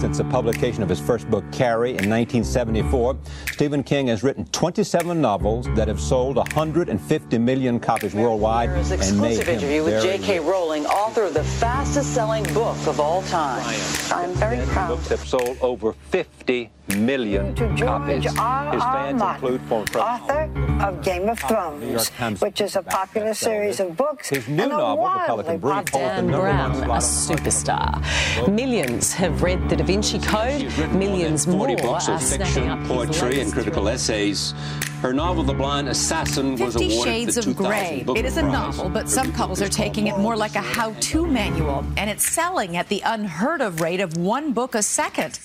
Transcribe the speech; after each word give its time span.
Since 0.00 0.18
the 0.18 0.24
publication 0.24 0.82
of 0.82 0.90
his 0.90 1.00
first 1.00 1.28
book, 1.30 1.42
Carrie, 1.52 1.90
in 1.90 2.10
1974, 2.10 3.16
Stephen 3.52 3.82
King 3.82 4.08
has 4.08 4.22
written 4.22 4.44
27 4.46 5.18
novels 5.20 5.66
that 5.74 5.88
have 5.88 5.98
sold 5.98 6.36
150 6.36 7.38
million 7.38 7.80
copies 7.80 8.14
worldwide 8.14 8.68
Here's 8.68 8.90
and 8.90 9.00
made 9.00 9.38
exclusive 9.38 9.48
him 9.48 9.54
interview 9.54 9.84
with 9.84 10.02
very 10.02 10.18
J.K. 10.18 10.40
rich. 10.40 10.48
Rowling, 10.48 10.84
author 10.86 11.22
of 11.24 11.34
the 11.34 11.44
fastest-selling 11.44 12.44
book 12.52 12.76
of 12.86 13.00
all 13.00 13.22
time. 13.22 13.64
I'm 14.12 14.32
very 14.34 14.64
proud. 14.66 14.88
Books 14.96 15.08
have 15.08 15.26
sold 15.26 15.56
over 15.62 15.94
50 16.10 16.70
million 16.88 17.54
To 17.54 17.68
copies. 17.84 18.24
George 18.24 18.38
R. 18.38 18.72
His 18.74 18.82
fans 18.82 19.18
Martin, 19.18 19.44
include 19.44 19.60
former 19.68 19.84
President 19.86 20.22
author 20.22 20.86
of 20.86 21.02
Game 21.02 21.28
of 21.28 21.42
New 21.42 21.86
York 21.88 22.00
Thrones, 22.00 22.10
Times 22.10 22.40
which 22.40 22.60
is 22.60 22.76
a 22.76 22.82
popular 22.82 23.34
series 23.34 23.80
of 23.80 23.96
books 23.96 24.28
His 24.28 24.46
new 24.48 24.62
and 24.62 24.72
a 24.72 24.76
novel, 24.76 25.04
The 25.04 25.26
Pelican 25.26 25.58
Brief, 25.58 25.72
popular 25.72 25.84
the 25.84 25.98
Dan 25.98 26.26
number 26.26 26.40
Brown, 26.40 26.80
one 26.80 26.90
a 26.90 27.00
superstar. 27.00 28.48
Millions 28.52 29.12
have 29.12 29.42
read 29.42 29.68
The 29.68 29.76
Da 29.76 29.84
Vinci 29.84 30.18
Code. 30.18 30.62
Millions 30.92 31.46
more 31.46 31.66
40 31.68 31.82
books 31.82 32.08
are 32.08 32.14
of 32.14 32.22
snapping 32.22 32.46
fiction, 32.46 32.68
up 32.68 32.84
poetry, 32.86 33.40
and 33.40 33.52
critical 33.52 33.88
essays. 33.88 34.54
Her 35.02 35.12
novel, 35.12 35.42
The 35.42 35.54
Blind 35.54 35.88
Assassin, 35.88 36.56
was 36.56 36.74
Fifty 36.74 36.94
awarded 36.94 37.12
Shades 37.14 37.34
the 37.34 37.50
of 37.50 37.56
Grey. 37.56 38.02
Booker 38.04 38.18
It 38.20 38.24
is 38.24 38.36
a 38.38 38.42
novel, 38.42 38.88
but 38.88 39.08
some 39.08 39.32
couples 39.32 39.60
are 39.60 39.68
taking 39.68 40.06
it 40.06 40.16
more 40.18 40.36
like 40.36 40.54
a 40.54 40.60
how 40.60 40.92
to 40.92 41.26
manual, 41.26 41.84
and 41.96 42.08
it's 42.08 42.26
selling 42.26 42.76
at 42.76 42.88
the 42.88 43.02
unheard 43.04 43.60
of 43.60 43.80
rate 43.80 44.00
of 44.00 44.16
one 44.16 44.52
book 44.52 44.74
a 44.74 44.82
second. 44.82 45.38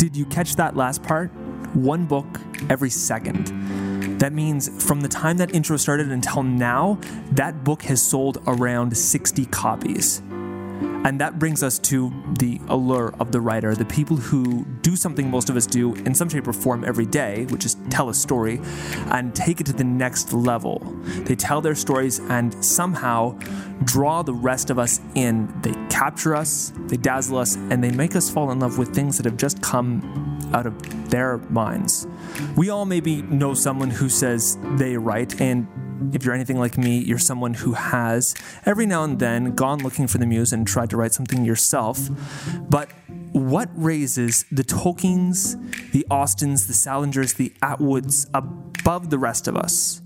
Did 0.00 0.16
you 0.16 0.24
catch 0.24 0.56
that 0.56 0.76
last 0.76 1.02
part? 1.02 1.30
One 1.74 2.06
book 2.06 2.24
every 2.70 2.88
second. 2.88 3.48
That 4.18 4.32
means 4.32 4.82
from 4.82 5.02
the 5.02 5.08
time 5.08 5.36
that 5.36 5.54
intro 5.54 5.76
started 5.76 6.10
until 6.10 6.42
now, 6.42 6.98
that 7.32 7.64
book 7.64 7.82
has 7.82 8.00
sold 8.00 8.42
around 8.46 8.96
60 8.96 9.44
copies. 9.44 10.22
And 10.80 11.20
that 11.20 11.38
brings 11.38 11.62
us 11.62 11.78
to 11.80 12.12
the 12.38 12.60
allure 12.68 13.14
of 13.18 13.32
the 13.32 13.40
writer, 13.40 13.74
the 13.74 13.84
people 13.84 14.16
who 14.16 14.64
do 14.82 14.96
something 14.96 15.30
most 15.30 15.48
of 15.48 15.56
us 15.56 15.66
do 15.66 15.94
in 15.94 16.14
some 16.14 16.28
shape 16.28 16.46
or 16.46 16.52
form 16.52 16.84
every 16.84 17.06
day, 17.06 17.46
which 17.50 17.64
is 17.64 17.76
tell 17.88 18.08
a 18.08 18.14
story, 18.14 18.60
and 19.06 19.34
take 19.34 19.60
it 19.60 19.66
to 19.66 19.72
the 19.72 19.84
next 19.84 20.32
level. 20.32 20.78
They 21.24 21.36
tell 21.36 21.60
their 21.60 21.74
stories 21.74 22.18
and 22.18 22.64
somehow 22.64 23.38
draw 23.84 24.22
the 24.22 24.34
rest 24.34 24.70
of 24.70 24.78
us 24.78 25.00
in. 25.14 25.52
They 25.62 25.74
capture 25.88 26.34
us, 26.34 26.72
they 26.86 26.96
dazzle 26.96 27.38
us, 27.38 27.56
and 27.56 27.82
they 27.82 27.90
make 27.90 28.14
us 28.14 28.30
fall 28.30 28.50
in 28.50 28.60
love 28.60 28.78
with 28.78 28.94
things 28.94 29.16
that 29.16 29.24
have 29.26 29.36
just 29.36 29.62
come 29.62 30.38
out 30.52 30.66
of 30.66 31.10
their 31.10 31.38
minds. 31.48 32.06
We 32.56 32.70
all 32.70 32.84
maybe 32.84 33.22
know 33.22 33.54
someone 33.54 33.90
who 33.90 34.08
says 34.08 34.58
they 34.76 34.96
write, 34.96 35.40
and 35.40 35.66
if 36.12 36.24
you're 36.24 36.34
anything 36.34 36.58
like 36.58 36.76
me, 36.78 36.98
you're 36.98 37.18
someone 37.18 37.54
who 37.54 37.72
has 37.72 38.34
every 38.66 38.86
now 38.86 39.04
and 39.04 39.18
then 39.18 39.54
gone 39.54 39.78
looking 39.78 40.06
for 40.06 40.18
the 40.18 40.26
muse 40.26 40.52
and 40.52 40.66
tried 40.66 40.90
to 40.90 40.96
write 40.96 41.12
something 41.12 41.44
yourself. 41.44 42.08
But 42.68 42.90
what 43.32 43.68
raises 43.74 44.44
the 44.50 44.64
Tolkiens, 44.64 45.56
the 45.92 46.06
Austens, 46.10 46.66
the 46.66 46.72
Salingers, 46.72 47.36
the 47.36 47.52
Atwoods 47.62 48.26
above 48.34 49.10
the 49.10 49.18
rest 49.18 49.46
of 49.46 49.56
us? 49.56 50.02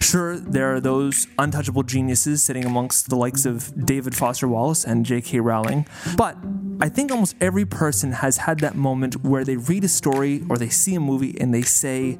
Sure, 0.00 0.36
there 0.36 0.74
are 0.74 0.80
those 0.80 1.26
untouchable 1.38 1.84
geniuses 1.84 2.42
sitting 2.42 2.64
amongst 2.64 3.08
the 3.08 3.16
likes 3.16 3.46
of 3.46 3.86
David 3.86 4.16
Foster 4.16 4.48
Wallace 4.48 4.84
and 4.84 5.06
J.K. 5.06 5.40
Rowling, 5.40 5.86
but 6.16 6.36
I 6.80 6.88
think 6.88 7.12
almost 7.12 7.36
every 7.40 7.64
person 7.64 8.10
has 8.10 8.38
had 8.38 8.58
that 8.60 8.74
moment 8.74 9.22
where 9.24 9.44
they 9.44 9.56
read 9.56 9.84
a 9.84 9.88
story 9.88 10.42
or 10.50 10.58
they 10.58 10.68
see 10.68 10.96
a 10.96 11.00
movie 11.00 11.40
and 11.40 11.54
they 11.54 11.62
say, 11.62 12.18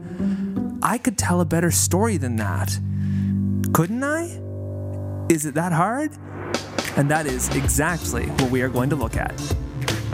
I 0.83 0.99
could 0.99 1.19
tell 1.19 1.41
a 1.41 1.45
better 1.45 1.73
story 1.73 2.17
than 2.17 2.37
that. 2.37 2.79
Couldn't 3.73 4.05
I? 4.05 4.25
Is 5.33 5.47
it 5.47 5.55
that 5.55 5.73
hard? 5.73 6.13
And 6.99 7.11
that 7.11 7.25
is 7.25 7.49
exactly 7.57 8.27
what 8.27 8.51
we 8.51 8.61
are 8.61 8.69
going 8.69 8.91
to 8.91 8.97
look 8.97 9.17
at. 9.17 9.33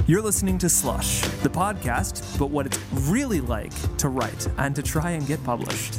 You're 0.07 0.23
listening 0.23 0.59
to 0.59 0.69
Slush, 0.69 1.23
the 1.43 1.49
podcast, 1.49 2.39
but 2.39 2.51
what 2.51 2.67
it's 2.67 2.79
really 2.93 3.41
like 3.41 3.73
to 3.97 4.11
write 4.11 4.47
and 4.59 4.77
to 4.77 4.83
try 4.83 5.11
and 5.11 5.27
get 5.27 5.43
published. 5.43 5.99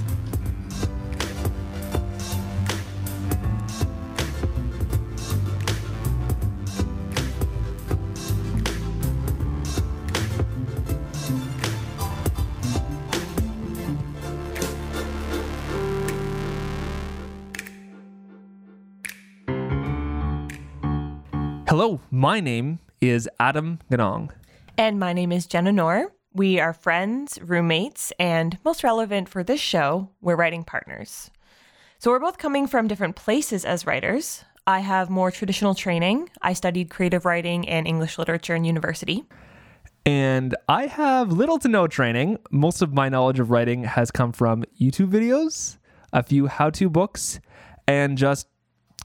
Hello, 21.89 22.01
my 22.11 22.39
name 22.39 22.77
is 23.01 23.27
Adam 23.39 23.79
Ganong. 23.91 24.29
And 24.77 24.99
my 24.99 25.11
name 25.11 25.31
is 25.31 25.47
Jenna 25.47 25.71
Knorr. 25.71 26.13
We 26.35 26.59
are 26.59 26.71
friends, 26.71 27.39
roommates, 27.41 28.13
and 28.19 28.59
most 28.63 28.83
relevant 28.83 29.27
for 29.27 29.43
this 29.43 29.59
show, 29.59 30.11
we're 30.21 30.35
writing 30.35 30.63
partners. 30.63 31.31
So 31.97 32.11
we're 32.11 32.19
both 32.19 32.37
coming 32.37 32.67
from 32.67 32.87
different 32.87 33.15
places 33.15 33.65
as 33.65 33.87
writers. 33.87 34.45
I 34.67 34.81
have 34.81 35.09
more 35.09 35.31
traditional 35.31 35.73
training. 35.73 36.29
I 36.43 36.53
studied 36.53 36.91
creative 36.91 37.25
writing 37.25 37.67
and 37.67 37.87
English 37.87 38.19
literature 38.19 38.53
in 38.53 38.65
university. 38.65 39.23
And 40.05 40.55
I 40.67 40.85
have 40.85 41.31
little 41.31 41.57
to 41.57 41.67
no 41.67 41.87
training. 41.87 42.37
Most 42.51 42.83
of 42.83 42.93
my 42.93 43.09
knowledge 43.09 43.39
of 43.39 43.49
writing 43.49 43.85
has 43.85 44.11
come 44.11 44.31
from 44.31 44.63
YouTube 44.79 45.09
videos, 45.09 45.79
a 46.13 46.21
few 46.21 46.45
how 46.45 46.69
to 46.69 46.87
books, 46.87 47.39
and 47.87 48.15
just 48.15 48.47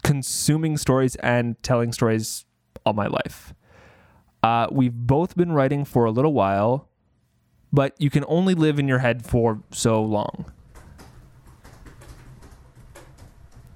consuming 0.02 0.76
stories 0.76 1.16
and 1.16 1.56
telling 1.62 1.90
stories 1.90 2.44
all 2.84 2.92
my 2.92 3.06
life. 3.06 3.54
Uh, 4.42 4.66
we've 4.70 4.94
both 4.94 5.36
been 5.36 5.52
writing 5.52 5.84
for 5.84 6.04
a 6.04 6.10
little 6.10 6.32
while, 6.32 6.88
but 7.72 7.94
you 7.98 8.10
can 8.10 8.24
only 8.28 8.54
live 8.54 8.78
in 8.78 8.86
your 8.86 8.98
head 8.98 9.24
for 9.24 9.62
so 9.70 10.02
long. 10.02 10.52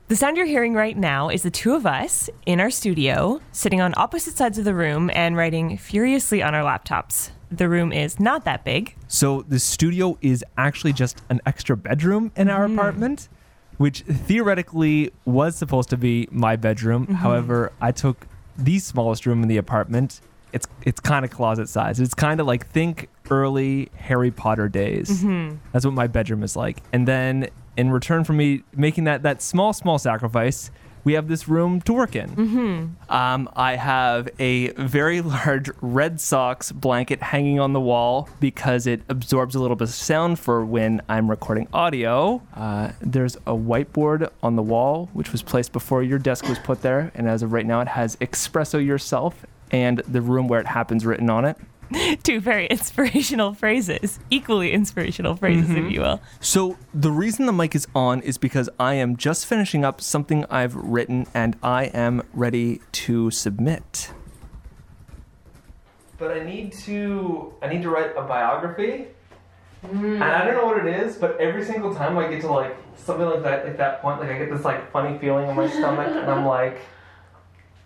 The 0.09 0.17
sound 0.17 0.39
you're 0.39 0.47
hearing 0.47 0.73
right 0.73 0.97
now 0.97 1.29
is 1.29 1.43
the 1.43 1.51
two 1.51 1.75
of 1.75 1.85
us 1.85 2.31
in 2.47 2.61
our 2.61 2.71
studio, 2.71 3.43
sitting 3.53 3.83
on 3.83 3.93
opposite 3.99 4.39
sides 4.39 4.57
of 4.57 4.65
the 4.65 4.75
room 4.75 5.11
and 5.15 5.37
writing 5.37 5.77
furiously 5.77 6.43
on 6.43 6.55
our 6.55 6.63
laptops. 6.63 7.31
The 7.51 7.69
room 7.69 7.93
is 7.93 8.19
not 8.19 8.45
that 8.47 8.65
big. 8.65 8.95
So 9.07 9.43
the 9.43 9.59
studio 9.59 10.17
is 10.23 10.45
actually 10.57 10.95
just 10.95 11.23
an 11.29 11.43
extra 11.45 11.77
bedroom 11.77 12.33
in 12.37 12.49
our 12.49 12.65
apartment, 12.65 13.29
which 13.77 14.01
theoretically 14.01 15.13
was 15.27 15.57
supposed 15.57 15.91
to 15.91 15.99
be 15.99 16.27
my 16.31 16.57
bedroom. 16.57 17.07
However, 17.07 17.73
I 17.81 17.93
took 17.93 18.27
the 18.59 18.79
smallest 18.79 19.25
room 19.25 19.43
in 19.43 19.49
the 19.49 19.57
apartment. 19.57 20.21
It's 20.53 20.67
it's 20.83 21.01
kind 21.01 21.25
of 21.25 21.31
closet 21.31 21.69
size. 21.69 22.01
It's 22.01 22.15
kind 22.15 22.41
of 22.41 22.47
like 22.47 22.67
think 22.67 23.09
early 23.31 23.91
Harry 23.95 24.31
Potter 24.31 24.69
days. 24.69 25.23
Mm-hmm. 25.23 25.57
That's 25.73 25.85
what 25.85 25.95
my 25.95 26.07
bedroom 26.07 26.43
is 26.43 26.57
like. 26.57 26.83
And 26.93 27.07
then 27.07 27.49
in 27.77 27.91
return 27.91 28.25
for 28.25 28.33
me 28.33 28.63
making 28.75 29.05
that 29.05 29.23
that 29.23 29.41
small 29.41 29.73
small 29.73 29.99
sacrifice, 29.99 30.71
we 31.05 31.15
have 31.15 31.29
this 31.29 31.49
room 31.49 31.81
to 31.83 31.93
work 31.93 32.15
in. 32.17 32.97
Um, 33.09 33.49
I 33.57 33.77
have 33.77 34.29
a 34.39 34.69
very 34.73 35.21
large 35.35 35.71
Red 35.81 36.21
Sox 36.21 36.73
blanket 36.73 37.23
hanging 37.23 37.59
on 37.61 37.73
the 37.73 37.81
wall 37.81 38.29
because 38.41 38.87
it 38.87 39.03
absorbs 39.09 39.55
a 39.55 39.61
little 39.61 39.77
bit 39.77 39.89
of 39.89 39.95
sound 39.95 40.39
for 40.39 40.65
when 40.65 41.01
I'm 41.09 41.29
recording 41.31 41.69
audio. 41.73 42.43
Uh, 42.55 42.93
there's 43.01 43.37
a 43.37 43.53
whiteboard 43.55 44.31
on 44.43 44.57
the 44.57 44.63
wall, 44.63 45.09
which 45.13 45.33
was 45.33 45.43
placed 45.43 45.73
before 45.73 46.03
your 46.03 46.19
desk 46.19 46.49
was 46.49 46.59
put 46.59 46.83
there. 46.83 47.11
And 47.15 47.29
as 47.29 47.43
of 47.43 47.53
right 47.53 47.67
now, 47.67 47.81
it 47.81 47.89
has 47.89 48.17
Espresso 48.17 48.85
Yourself 48.85 49.47
and 49.71 49.99
the 50.01 50.21
room 50.21 50.49
where 50.49 50.61
it 50.61 50.67
happens 50.67 51.05
written 51.05 51.29
on 51.31 51.45
it. 51.45 51.57
Two 52.23 52.41
very 52.41 52.67
inspirational 52.67 53.55
phrases, 53.55 54.19
equally 54.31 54.73
inspirational 54.73 55.37
phrases, 55.37 55.71
if 55.71 55.77
mm-hmm. 55.77 55.89
you 55.89 56.01
will. 56.01 56.21
So, 56.41 56.77
the 56.93 57.11
reason 57.11 57.47
the 57.47 57.53
mic 57.53 57.75
is 57.75 57.87
on 57.95 58.21
is 58.23 58.39
because 58.39 58.69
I 58.79 58.95
am 58.95 59.17
just 59.17 59.47
finishing 59.47 59.85
up 59.85 60.01
something 60.01 60.45
I've 60.51 60.75
written 60.75 61.27
and 61.35 61.57
I 61.63 61.85
am 61.87 62.23
ready 62.33 62.81
to 62.93 63.31
submit. 63.31 64.13
But 66.19 66.33
I 66.33 66.45
need 66.45 66.73
to 66.85 67.55
I 67.63 67.69
need 67.69 67.83
to 67.83 67.91
write 67.91 68.17
a 68.17 68.23
biography. 68.23 69.07
Mm. 69.87 70.15
And 70.15 70.25
I 70.25 70.45
don't 70.45 70.55
know 70.55 70.67
what 70.67 70.85
it 70.85 70.93
is, 71.01 71.17
but 71.17 71.39
every 71.41 71.65
single 71.65 71.95
time 71.95 72.19
I 72.19 72.27
get 72.29 72.41
to 72.41 72.49
like 72.49 72.77
something 72.97 73.25
like 73.25 73.45
that 73.45 73.65
at 73.65 73.79
that 73.79 74.03
point, 74.03 74.21
like 74.21 74.31
I 74.31 74.39
get 74.39 74.51
this 74.51 74.65
like 74.65 74.91
funny 74.91 75.17
feeling 75.19 75.49
in 75.49 75.55
my 75.55 75.69
stomach 75.71 76.09
and 76.09 76.29
I'm 76.29 76.45
like 76.45 76.79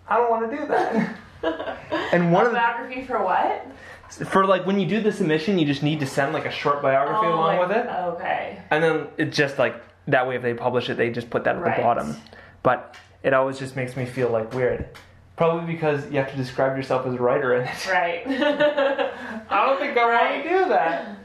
I 0.07 0.17
don't 0.17 0.29
want 0.29 0.51
to 0.51 0.57
do 0.57 0.67
that. 0.67 1.15
and 2.13 2.31
one 2.31 2.45
of 2.45 2.51
the 2.51 2.57
Biography 2.57 3.03
for 3.05 3.23
what? 3.23 3.67
For 4.09 4.45
like 4.45 4.65
when 4.65 4.79
you 4.79 4.87
do 4.87 5.01
the 5.01 5.11
submission, 5.11 5.57
you 5.57 5.65
just 5.65 5.83
need 5.83 5.99
to 5.99 6.05
send 6.05 6.33
like 6.33 6.45
a 6.45 6.51
short 6.51 6.81
biography 6.81 7.27
oh, 7.27 7.35
along 7.35 7.59
with 7.59 7.71
it. 7.71 7.87
Okay. 7.87 8.61
And 8.69 8.83
then 8.83 9.07
it's 9.17 9.35
just 9.35 9.57
like 9.57 9.81
that 10.07 10.27
way 10.27 10.35
if 10.35 10.41
they 10.41 10.53
publish 10.53 10.89
it, 10.89 10.97
they 10.97 11.09
just 11.09 11.29
put 11.29 11.43
that 11.45 11.55
at 11.55 11.61
Right. 11.61 11.77
the 11.77 11.81
bottom. 11.81 12.15
But 12.61 12.95
it 13.23 13.33
always 13.33 13.57
just 13.57 13.75
makes 13.75 13.95
me 13.95 14.05
feel 14.05 14.29
like 14.29 14.53
weird. 14.53 14.87
Probably 15.35 15.73
because 15.73 16.05
you 16.11 16.17
have 16.17 16.29
to 16.29 16.37
describe 16.37 16.77
yourself 16.77 17.07
as 17.07 17.15
a 17.15 17.17
writer 17.17 17.55
in 17.55 17.67
it. 17.67 17.87
Right. 17.87 18.23
I 18.27 19.65
don't 19.65 19.79
think 19.79 19.97
I 19.97 20.05
want 20.05 20.43
to 20.43 20.49
do 20.49 20.69
that. 20.69 21.17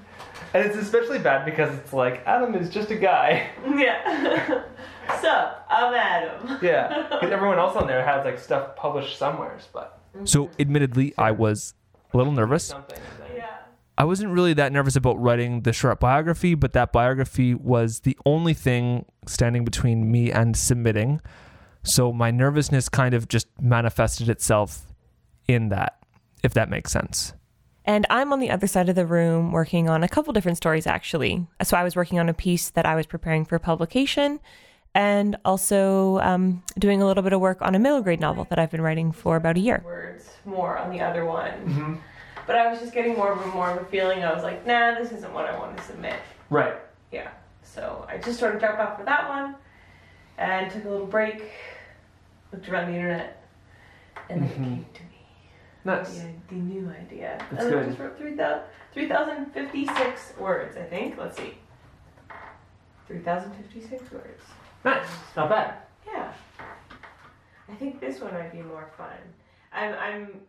And 0.55 0.65
it's 0.65 0.77
especially 0.77 1.19
bad 1.19 1.45
because 1.45 1.77
it's 1.77 1.93
like 1.93 2.23
Adam 2.27 2.55
is 2.55 2.71
just 2.71 2.91
a 2.91 2.97
guy. 2.97 3.51
yeah. 3.77 4.63
so, 5.21 5.53
I'm 5.69 5.93
Adam. 5.95 6.59
Yeah, 6.63 7.07
because 7.11 7.31
everyone 7.31 7.59
else 7.59 7.77
on 7.77 7.87
there 7.87 8.03
has 8.05 8.25
like 8.25 8.39
stuff 8.39 8.75
published 8.77 9.19
somewheres, 9.19 9.69
but. 9.73 10.01
So, 10.25 10.51
admittedly, 10.59 11.13
I 11.19 11.33
was 11.33 11.75
a 12.13 12.17
little 12.17 12.33
nervous. 12.33 12.75
I 13.97 14.05
wasn't 14.05 14.33
really 14.33 14.55
that 14.55 14.71
nervous 14.71 14.95
about 14.95 15.21
writing 15.21 15.63
the 15.63 15.73
short 15.73 15.99
biography, 15.99 16.55
but 16.55 16.73
that 16.73 16.93
biography 16.93 17.55
was 17.55 18.01
the 18.01 18.17
only 18.25 18.55
thing 18.55 19.07
standing 19.27 19.65
between 19.65 20.11
me 20.11 20.31
and 20.31 20.57
submitting. 20.57 21.21
So 21.83 22.13
my 22.13 22.31
nervousness 22.31 22.89
kind 22.89 23.13
of 23.13 23.27
just 23.27 23.49
manifested 23.61 24.29
itself 24.29 24.93
in 25.49 25.71
that, 25.71 25.99
if 26.45 26.55
that 26.55 26.71
makes 26.71 26.93
sense. 26.93 27.33
And 27.85 28.07
I'm 28.11 28.33
on 28.33 28.39
the 28.39 28.51
other 28.51 28.67
side 28.67 28.89
of 28.89 28.95
the 28.95 29.07
room 29.07 29.51
working 29.51 29.89
on 29.89 30.05
a 30.05 30.09
couple 30.09 30.33
different 30.33 30.59
stories, 30.59 30.87
actually. 30.87 31.47
So 31.63 31.77
I 31.77 31.83
was 31.83 31.97
working 31.97 32.21
on 32.21 32.29
a 32.29 32.35
piece 32.35 32.71
that 32.71 32.87
I 32.87 32.95
was 32.95 33.07
preparing 33.07 33.45
for 33.45 33.59
publication 33.59 34.39
and 34.95 35.37
also 35.45 36.19
um, 36.21 36.63
doing 36.79 37.03
a 37.03 37.07
little 37.07 37.23
bit 37.23 37.33
of 37.33 37.41
work 37.41 37.63
on 37.63 37.75
a 37.75 37.79
middle 37.79 38.03
grade 38.03 38.21
novel 38.21 38.47
that 38.51 38.59
I've 38.59 38.71
been 38.71 38.81
writing 38.81 39.13
for 39.13 39.37
about 39.37 39.57
a 39.57 39.61
year. 39.61 39.83
Words 39.85 40.31
more 40.45 40.79
on 40.79 40.91
the 40.91 41.01
other 41.01 41.25
one. 41.25 42.01
But 42.47 42.57
I 42.57 42.71
was 42.71 42.81
just 42.81 42.95
getting 42.95 43.15
more 43.15 43.33
and 43.33 43.53
more 43.53 43.71
of 43.71 43.83
a 43.83 43.85
feeling. 43.87 44.25
I 44.25 44.33
was 44.33 44.43
like, 44.43 44.67
nah, 44.67 44.95
this 44.95 45.13
isn't 45.13 45.33
what 45.35 45.45
I 45.45 45.59
want 45.59 45.77
to 45.77 45.83
submit. 45.83 46.17
Right. 46.49 46.77
Yeah. 47.13 47.31
So 47.63 48.07
I 48.09 48.17
just 48.17 48.41
sort 48.41 48.55
of 48.55 48.61
dropped 48.61 48.81
off 48.81 48.99
for 48.99 49.05
that 49.05 49.29
one 49.29 49.55
and 50.39 50.71
took 50.73 50.85
a 50.85 50.89
little 50.89 51.07
break, 51.07 51.43
looked 52.51 52.67
around 52.71 52.91
the 52.91 52.97
internet, 52.97 53.47
and 54.31 54.43
then 54.43 54.49
it 54.49 54.55
came 54.55 54.87
to 54.95 55.03
me. 55.03 55.09
Nice. 55.85 56.19
The, 56.19 56.29
the 56.49 56.55
new 56.55 56.91
idea. 56.91 57.45
That's 57.51 57.67
and 57.67 57.79
I 57.79 57.85
just 57.85 57.99
wrote 57.99 58.17
3,000 58.17 58.63
3,056 58.95 60.33
words, 60.39 60.77
I 60.77 60.85
think. 60.85 61.19
Let's 61.19 61.37
see. 61.37 61.55
3,056 63.07 64.11
words. 64.11 64.43
Nice. 64.85 65.07
Not 65.37 65.49
bad. 65.49 65.75
Yeah. 66.07 66.33
I 67.69 67.75
think 67.75 68.01
this 68.01 68.21
one 68.21 68.33
might 68.35 68.53
be 68.53 68.63
more 68.63 68.89
fun. 68.97 69.09
I'm, 69.73 69.95
I'm 69.95 70.41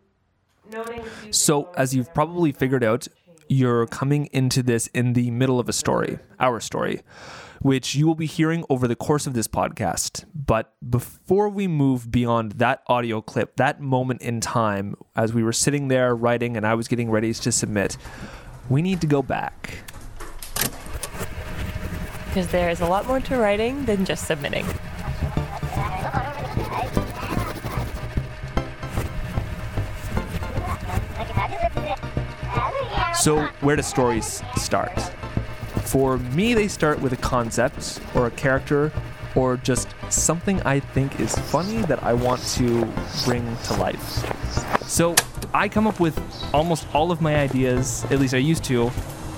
noting. 0.71 1.01
a 1.27 1.33
So, 1.33 1.71
as 1.75 1.95
you've 1.95 2.13
probably 2.13 2.51
figured 2.51 2.83
out, 2.83 3.07
you're 3.47 3.87
coming 3.87 4.27
into 4.31 4.61
this 4.61 4.87
in 4.87 5.13
the 5.13 5.31
middle 5.31 5.59
of 5.59 5.67
a 5.67 5.73
story, 5.73 6.19
our 6.39 6.59
story, 6.59 7.01
which 7.61 7.95
you 7.95 8.05
will 8.05 8.15
be 8.15 8.27
hearing 8.27 8.63
over 8.69 8.87
the 8.87 8.95
course 8.95 9.25
of 9.25 9.33
this 9.33 9.47
podcast. 9.47 10.25
But 10.33 10.73
before 10.87 11.49
we 11.49 11.67
move 11.67 12.11
beyond 12.11 12.53
that 12.53 12.83
audio 12.87 13.21
clip, 13.21 13.55
that 13.55 13.81
moment 13.81 14.21
in 14.21 14.39
time, 14.39 14.95
as 15.15 15.33
we 15.33 15.43
were 15.43 15.51
sitting 15.51 15.87
there 15.87 16.15
writing 16.15 16.55
and 16.55 16.65
I 16.65 16.75
was 16.75 16.87
getting 16.87 17.09
ready 17.09 17.33
to 17.33 17.51
submit, 17.51 17.97
we 18.69 18.83
need 18.83 19.01
to 19.01 19.07
go 19.07 19.23
back. 19.23 19.79
Because 22.29 22.47
there 22.49 22.69
is 22.69 22.79
a 22.79 22.85
lot 22.85 23.07
more 23.07 23.19
to 23.19 23.37
writing 23.37 23.85
than 23.85 24.05
just 24.05 24.27
submitting. 24.27 24.65
So, 33.15 33.47
where 33.61 33.75
do 33.75 33.81
stories 33.81 34.41
start? 34.55 34.97
For 35.83 36.19
me, 36.19 36.53
they 36.53 36.67
start 36.67 37.01
with 37.01 37.13
a 37.13 37.17
concept 37.17 37.99
or 38.15 38.27
a 38.27 38.31
character 38.31 38.93
or 39.35 39.57
just 39.57 39.93
something 40.09 40.61
I 40.61 40.79
think 40.79 41.19
is 41.19 41.35
funny 41.35 41.81
that 41.83 42.01
I 42.03 42.13
want 42.13 42.41
to 42.57 42.85
bring 43.25 43.57
to 43.65 43.73
life. 43.73 44.83
So, 44.83 45.15
I 45.53 45.67
come 45.67 45.87
up 45.87 45.99
with 45.99 46.17
almost 46.53 46.87
all 46.93 47.11
of 47.11 47.21
my 47.21 47.35
ideas, 47.35 48.05
at 48.05 48.19
least 48.19 48.33
I 48.33 48.37
used 48.37 48.63
to, 48.65 48.89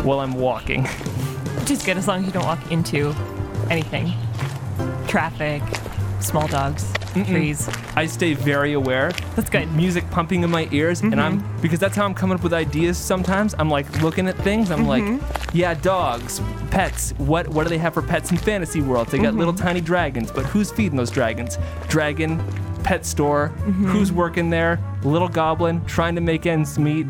while 0.03 0.19
I'm 0.19 0.33
walking. 0.33 0.87
Which 1.71 1.79
is 1.79 1.85
good 1.85 1.95
as 1.95 2.05
long 2.05 2.19
as 2.19 2.25
you 2.25 2.33
don't 2.33 2.43
walk 2.43 2.69
into 2.69 3.15
anything 3.69 4.11
traffic, 5.07 5.63
small 6.19 6.45
dogs, 6.45 6.91
trees. 7.13 7.69
I 7.95 8.07
stay 8.07 8.33
very 8.33 8.73
aware. 8.73 9.13
That's 9.37 9.49
good. 9.49 9.71
Music 9.71 10.03
pumping 10.11 10.43
in 10.43 10.51
my 10.51 10.67
ears, 10.73 10.99
and 10.99 11.21
I'm 11.21 11.39
mm-hmm. 11.39 11.61
because 11.61 11.79
that's 11.79 11.95
how 11.95 12.03
I'm 12.03 12.13
coming 12.13 12.35
up 12.35 12.43
with 12.43 12.51
ideas. 12.51 12.97
Sometimes 12.97 13.55
I'm 13.57 13.69
like 13.69 14.01
looking 14.01 14.27
at 14.27 14.37
things. 14.39 14.69
I'm 14.69 14.85
like, 14.85 15.01
mm-hmm. 15.01 15.57
yeah, 15.57 15.73
dogs, 15.73 16.41
pets. 16.71 17.11
What 17.11 17.47
what 17.47 17.63
do 17.63 17.69
they 17.69 17.77
have 17.77 17.93
for 17.93 18.01
pets 18.01 18.31
in 18.31 18.37
fantasy 18.37 18.81
worlds? 18.81 19.13
They 19.13 19.19
got 19.19 19.35
little 19.35 19.53
mm-hmm. 19.53 19.65
tiny 19.65 19.79
dragons, 19.79 20.29
but 20.29 20.45
who's 20.47 20.71
feeding 20.71 20.97
those 20.97 21.09
dragons? 21.09 21.57
Dragon, 21.87 22.43
pet 22.83 23.05
store. 23.05 23.47
Who's 23.47 24.11
working 24.11 24.49
there? 24.49 24.77
Little 25.03 25.29
goblin 25.29 25.85
trying 25.85 26.15
to 26.15 26.21
make 26.21 26.45
ends 26.45 26.77
meet. 26.77 27.07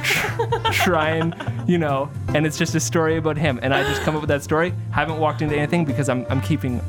trying, 0.72 1.34
you 1.70 1.78
know, 1.78 2.10
and 2.34 2.44
it's 2.46 2.58
just 2.58 2.74
a 2.74 2.80
story 2.80 3.16
about 3.16 3.36
him. 3.36 3.60
And 3.62 3.72
I 3.72 3.84
just 3.84 4.02
come 4.02 4.16
up 4.16 4.22
with 4.22 4.28
that 4.28 4.42
story. 4.42 4.74
Haven't 4.90 5.18
walked 5.18 5.40
into 5.40 5.56
anything 5.56 5.84
because 5.84 6.08
I'm 6.08 6.26
I'm 6.28 6.40
keeping 6.40 6.80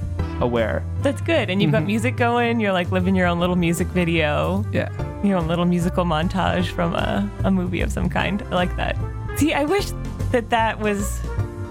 aware. 0.42 0.84
That's 1.04 1.22
good. 1.22 1.52
And 1.52 1.62
you've 1.62 1.72
got 1.72 1.80
mm-hmm. 1.80 1.88
music 1.88 2.18
going. 2.18 2.60
You're 2.60 2.74
like 2.74 2.92
living 2.92 3.16
your 3.16 3.28
own 3.28 3.40
little 3.40 3.56
music 3.56 3.88
video, 3.90 4.66
Yeah. 4.72 4.90
your 5.24 5.38
own 5.38 5.48
little 5.48 5.66
musical 5.66 6.04
montage 6.04 6.66
from 6.72 6.96
a, 6.96 7.30
a 7.44 7.52
movie 7.52 7.82
of 7.82 7.92
some 7.92 8.10
kind. 8.10 8.42
I 8.50 8.56
like 8.56 8.76
that. 8.78 8.98
See, 9.36 9.54
I 9.54 9.66
wish 9.66 9.92
that 10.32 10.50
that 10.50 10.80
was 10.80 11.22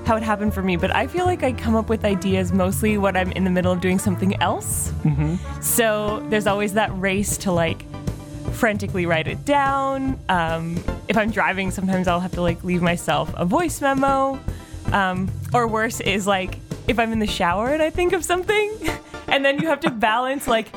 how 0.06 0.16
it 0.16 0.22
happened 0.22 0.54
for 0.54 0.62
me, 0.62 0.76
but 0.76 0.94
I 0.94 1.08
feel 1.08 1.24
like 1.24 1.42
I 1.42 1.52
come 1.52 1.74
up 1.74 1.88
with 1.88 2.04
ideas 2.04 2.52
mostly 2.52 2.96
when 2.96 3.16
I'm 3.16 3.32
in 3.32 3.42
the 3.42 3.50
middle 3.50 3.72
of 3.72 3.80
doing 3.80 3.98
something 3.98 4.40
else. 4.40 4.92
Mm-hmm. 5.02 5.60
So 5.60 6.24
there's 6.30 6.46
always 6.46 6.74
that 6.74 6.90
race 7.00 7.36
to 7.38 7.50
like 7.50 7.84
frantically 8.60 9.06
write 9.06 9.26
it 9.26 9.44
down. 9.44 10.20
Um, 10.28 10.76
if 11.08 11.16
I'm 11.16 11.30
driving, 11.30 11.70
sometimes 11.70 12.06
I'll 12.06 12.20
have 12.20 12.32
to 12.32 12.42
like 12.42 12.62
leave 12.62 12.82
myself 12.82 13.32
a 13.36 13.44
voice 13.44 13.80
memo. 13.80 14.38
Um, 14.92 15.30
or 15.54 15.66
worse 15.66 16.00
is 16.00 16.26
like 16.26 16.58
if 16.86 16.98
I'm 16.98 17.10
in 17.12 17.18
the 17.20 17.26
shower 17.26 17.68
and 17.70 17.82
I 17.82 17.90
think 17.90 18.12
of 18.12 18.24
something, 18.24 18.70
and 19.28 19.44
then 19.44 19.60
you 19.60 19.68
have 19.68 19.80
to 19.80 19.90
balance 19.90 20.46
like, 20.46 20.68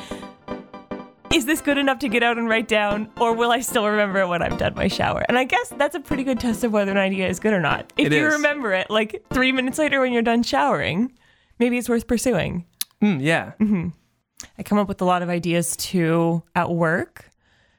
is 1.34 1.46
this 1.46 1.62
good 1.62 1.78
enough 1.80 2.00
to 2.00 2.08
get 2.10 2.22
out 2.24 2.38
and 2.38 2.48
write 2.48 2.68
down, 2.68 3.10
or 3.20 3.34
will 3.34 3.52
I 3.52 3.60
still 3.60 3.86
remember 3.88 4.20
it 4.20 4.28
when 4.28 4.42
I'm 4.44 4.56
done 4.56 4.76
my 4.76 4.88
shower? 4.88 5.26
And 5.28 5.38
I 5.38 5.44
guess 5.46 5.70
that's 5.78 5.96
a 5.96 6.00
pretty 6.00 6.24
good 6.24 6.40
test 6.40 6.64
of 6.64 6.72
whether 6.72 6.92
an 6.92 6.98
idea 6.98 7.28
is 7.28 7.40
good 7.40 7.54
or 7.54 7.60
not. 7.60 7.92
If 7.98 8.08
It 8.08 8.14
you 8.14 8.28
is. 8.28 8.34
remember 8.34 8.72
it 8.74 8.90
like 8.90 9.26
three 9.34 9.52
minutes 9.52 9.78
later 9.80 10.00
when 10.00 10.14
you're 10.14 10.22
done 10.22 10.44
showering, 10.44 11.12
maybe 11.60 11.78
it's 11.78 11.90
worth 11.90 12.08
pursuing. 12.08 12.66
Mm, 13.02 13.22
yeah. 13.22 13.54
I 14.58 14.64
come 14.64 14.78
up 14.78 14.88
with 14.88 15.02
a 15.02 15.06
lot 15.06 15.22
of 15.24 15.30
ideas 15.30 15.76
too 15.76 16.44
at 16.56 16.70
work. 16.70 17.30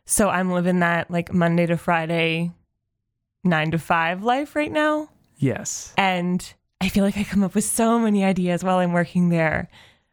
So 0.07 0.29
I'm 0.29 0.53
living 0.53 0.81
that 0.81 1.11
like 1.11 1.33
Monday 1.33 1.67
to 1.67 1.77
Friday, 1.77 2.53
nine 3.43 3.71
to 3.71 3.79
five 3.79 4.23
life 4.23 4.55
right 4.55 4.73
now. 4.73 5.09
Yes. 5.37 5.93
And 5.97 6.55
I 6.81 6.89
feel 6.89 7.05
like 7.05 7.17
I 7.17 7.25
come 7.25 7.43
up 7.43 7.55
with 7.55 7.65
so 7.65 7.99
many 7.99 8.25
ideas 8.25 8.63
while 8.63 8.79
I'm 8.79 8.93
working 8.93 9.31
there. 9.31 9.69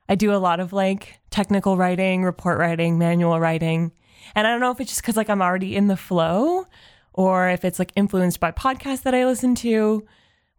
I 0.07 0.15
do 0.15 0.33
a 0.33 0.37
lot 0.37 0.59
of 0.59 0.73
like 0.73 1.19
technical 1.29 1.77
writing, 1.77 2.23
report 2.23 2.59
writing, 2.59 2.97
manual 2.97 3.39
writing. 3.39 3.91
And 4.35 4.47
I 4.47 4.51
don't 4.51 4.61
know 4.61 4.71
if 4.71 4.79
it's 4.79 4.91
just 4.91 5.01
because 5.01 5.17
like 5.17 5.29
I'm 5.29 5.41
already 5.41 5.75
in 5.75 5.87
the 5.87 5.97
flow 5.97 6.65
or 7.13 7.49
if 7.49 7.65
it's 7.65 7.79
like 7.79 7.91
influenced 7.95 8.39
by 8.39 8.51
podcasts 8.51 9.03
that 9.03 9.15
I 9.15 9.25
listen 9.25 9.55
to 9.55 10.05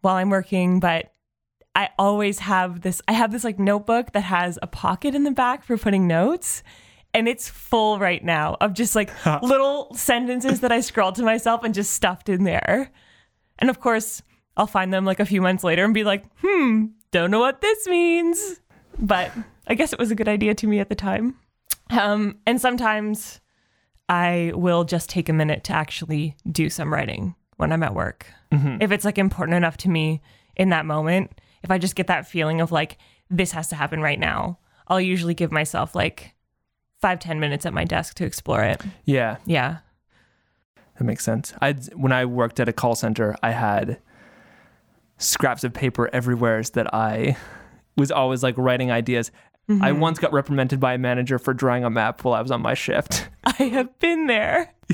while 0.01 0.15
I'm 0.15 0.29
working, 0.29 0.79
but 0.79 1.11
I 1.75 1.89
always 1.97 2.39
have 2.39 2.81
this 2.81 3.01
I 3.07 3.13
have 3.13 3.31
this 3.31 3.43
like 3.43 3.57
notebook 3.57 4.11
that 4.11 4.21
has 4.23 4.59
a 4.61 4.67
pocket 4.67 5.15
in 5.15 5.23
the 5.23 5.31
back 5.31 5.63
for 5.63 5.77
putting 5.77 6.07
notes 6.07 6.61
and 7.13 7.27
it's 7.27 7.49
full 7.49 7.99
right 7.99 8.23
now 8.23 8.57
of 8.61 8.73
just 8.73 8.95
like 8.95 9.11
little 9.41 9.93
sentences 9.93 10.61
that 10.61 10.71
I 10.71 10.81
scrawled 10.81 11.15
to 11.15 11.23
myself 11.23 11.63
and 11.63 11.73
just 11.73 11.93
stuffed 11.93 12.29
in 12.29 12.43
there. 12.43 12.91
And 13.59 13.69
of 13.69 13.79
course, 13.79 14.21
I'll 14.57 14.67
find 14.67 14.93
them 14.93 15.05
like 15.05 15.19
a 15.19 15.25
few 15.25 15.41
months 15.41 15.63
later 15.63 15.83
and 15.83 15.93
be 15.93 16.03
like, 16.03 16.25
"Hmm, 16.41 16.87
don't 17.11 17.31
know 17.31 17.39
what 17.39 17.61
this 17.61 17.87
means." 17.87 18.59
But 18.99 19.31
I 19.67 19.75
guess 19.75 19.93
it 19.93 19.99
was 19.99 20.11
a 20.11 20.15
good 20.15 20.27
idea 20.27 20.53
to 20.55 20.67
me 20.67 20.79
at 20.79 20.89
the 20.89 20.95
time. 20.95 21.37
Um, 21.89 22.37
and 22.45 22.59
sometimes 22.59 23.39
I 24.09 24.51
will 24.55 24.83
just 24.83 25.09
take 25.09 25.29
a 25.29 25.33
minute 25.33 25.63
to 25.65 25.73
actually 25.73 26.35
do 26.51 26.69
some 26.69 26.93
writing 26.93 27.35
when 27.57 27.71
I'm 27.71 27.83
at 27.83 27.93
work. 27.95 28.27
If 28.81 28.91
it's 28.91 29.05
like 29.05 29.17
important 29.17 29.55
enough 29.55 29.77
to 29.77 29.89
me 29.89 30.21
in 30.55 30.69
that 30.69 30.85
moment, 30.85 31.39
if 31.63 31.71
I 31.71 31.77
just 31.77 31.95
get 31.95 32.07
that 32.07 32.27
feeling 32.27 32.61
of 32.61 32.71
like, 32.71 32.97
this 33.29 33.51
has 33.53 33.67
to 33.69 33.75
happen 33.75 34.01
right 34.01 34.19
now, 34.19 34.59
I'll 34.87 35.01
usually 35.01 35.33
give 35.33 35.51
myself 35.51 35.95
like 35.95 36.32
five, 37.03 37.19
10 37.19 37.37
minutes 37.37 37.65
at 37.65 37.73
my 37.73 37.83
desk 37.83 38.15
to 38.15 38.23
explore 38.23 38.63
it. 38.63 38.81
Yeah. 39.03 39.35
Yeah. 39.45 39.79
That 40.97 41.03
makes 41.03 41.25
sense. 41.25 41.53
I 41.61 41.73
when 41.95 42.13
I 42.13 42.23
worked 42.23 42.61
at 42.61 42.69
a 42.69 42.73
call 42.73 42.95
center, 42.95 43.35
I 43.43 43.51
had 43.51 43.99
scraps 45.17 45.65
of 45.65 45.73
paper 45.73 46.09
everywhere 46.13 46.63
that 46.63 46.93
I 46.93 47.35
was 47.97 48.09
always 48.09 48.41
like 48.41 48.57
writing 48.57 48.89
ideas. 48.89 49.31
I 49.67 49.73
mm-hmm. 49.73 49.99
once 49.99 50.17
got 50.17 50.31
reprimanded 50.31 50.79
by 50.79 50.93
a 50.93 50.97
manager 50.97 51.37
for 51.37 51.53
drawing 51.53 51.83
a 51.83 51.89
map 51.89 52.23
while 52.23 52.35
I 52.35 52.41
was 52.41 52.51
on 52.51 52.61
my 52.61 52.73
shift. 52.73 53.27
I 53.43 53.63
have 53.63 53.99
been 53.99 54.27
there. 54.27 54.73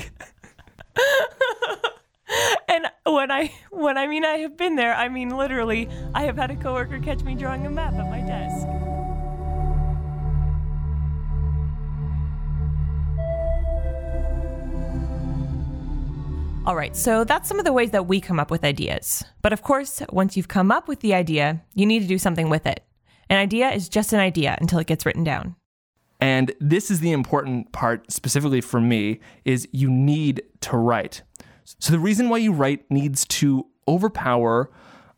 and 2.68 2.86
when 3.06 3.30
I 3.30 3.52
when 3.70 3.96
I 3.96 4.08
mean 4.08 4.24
I 4.24 4.38
have 4.38 4.56
been 4.56 4.74
there, 4.74 4.96
I 4.96 5.08
mean 5.08 5.36
literally 5.36 5.88
I 6.12 6.24
have 6.24 6.36
had 6.36 6.50
a 6.50 6.56
coworker 6.56 6.98
catch 6.98 7.22
me 7.22 7.36
drawing 7.36 7.66
a 7.66 7.70
map 7.70 7.94
at 7.94 8.10
my 8.10 8.20
desk. 8.20 8.66
All 16.66 16.76
right, 16.76 16.94
so 16.94 17.24
that's 17.24 17.48
some 17.48 17.58
of 17.58 17.64
the 17.64 17.72
ways 17.72 17.90
that 17.92 18.06
we 18.06 18.20
come 18.20 18.38
up 18.38 18.50
with 18.50 18.64
ideas. 18.64 19.24
But 19.40 19.54
of 19.54 19.62
course, 19.62 20.02
once 20.10 20.36
you've 20.36 20.48
come 20.48 20.70
up 20.70 20.88
with 20.88 21.00
the 21.00 21.14
idea, 21.14 21.62
you 21.74 21.86
need 21.86 22.00
to 22.00 22.06
do 22.06 22.18
something 22.18 22.50
with 22.50 22.66
it. 22.66 22.84
An 23.30 23.38
idea 23.38 23.70
is 23.70 23.88
just 23.88 24.12
an 24.12 24.20
idea 24.20 24.58
until 24.60 24.78
it 24.78 24.86
gets 24.86 25.06
written 25.06 25.24
down. 25.24 25.56
And 26.20 26.52
this 26.60 26.90
is 26.90 27.00
the 27.00 27.12
important 27.12 27.72
part 27.72 28.12
specifically 28.12 28.60
for 28.60 28.78
me 28.78 29.20
is 29.46 29.66
you 29.72 29.90
need 29.90 30.42
to 30.60 30.76
write. 30.76 31.22
So 31.64 31.92
the 31.92 31.98
reason 31.98 32.28
why 32.28 32.38
you 32.38 32.52
write 32.52 32.88
needs 32.90 33.24
to 33.26 33.66
overpower 33.88 34.70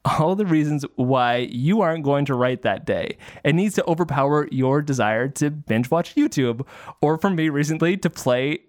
all 0.04 0.36
the 0.36 0.46
reasons 0.46 0.84
why 0.94 1.48
you 1.50 1.80
aren't 1.80 2.04
going 2.04 2.24
to 2.26 2.34
write 2.34 2.62
that 2.62 2.86
day. 2.86 3.18
It 3.44 3.54
needs 3.54 3.74
to 3.76 3.84
overpower 3.86 4.48
your 4.52 4.80
desire 4.80 5.28
to 5.28 5.50
binge 5.50 5.90
watch 5.90 6.14
YouTube, 6.14 6.66
or 7.00 7.18
for 7.18 7.30
me 7.30 7.48
recently, 7.48 7.96
to 7.98 8.10
play 8.10 8.60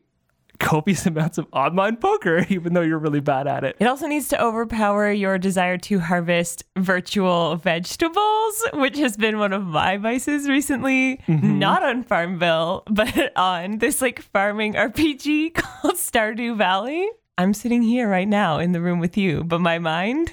copious 0.59 1.05
amounts 1.05 1.37
of 1.37 1.47
online 1.51 1.97
poker, 1.97 2.45
even 2.49 2.73
though 2.73 2.81
you're 2.81 2.99
really 2.99 3.19
bad 3.19 3.47
at 3.47 3.63
it. 3.63 3.75
It 3.79 3.85
also 3.85 4.07
needs 4.07 4.27
to 4.29 4.43
overpower 4.43 5.11
your 5.11 5.37
desire 5.37 5.77
to 5.79 5.99
harvest 5.99 6.63
virtual 6.77 7.55
vegetables, 7.55 8.63
which 8.73 8.97
has 8.97 9.17
been 9.17 9.39
one 9.39 9.53
of 9.53 9.65
my 9.65 9.97
vices 9.97 10.49
recently. 10.49 11.17
Mm-hmm. 11.27 11.59
Not 11.59 11.83
on 11.83 12.03
Farmville, 12.03 12.83
but 12.89 13.35
on 13.35 13.79
this 13.79 14.01
like 14.01 14.21
farming 14.21 14.73
RPG 14.73 15.55
called 15.55 15.95
Stardew 15.95 16.57
Valley. 16.57 17.09
I'm 17.37 17.53
sitting 17.53 17.81
here 17.81 18.07
right 18.07 18.27
now 18.27 18.59
in 18.59 18.73
the 18.73 18.81
room 18.81 18.99
with 18.99 19.17
you, 19.17 19.43
but 19.43 19.59
my 19.59 19.79
mind, 19.79 20.31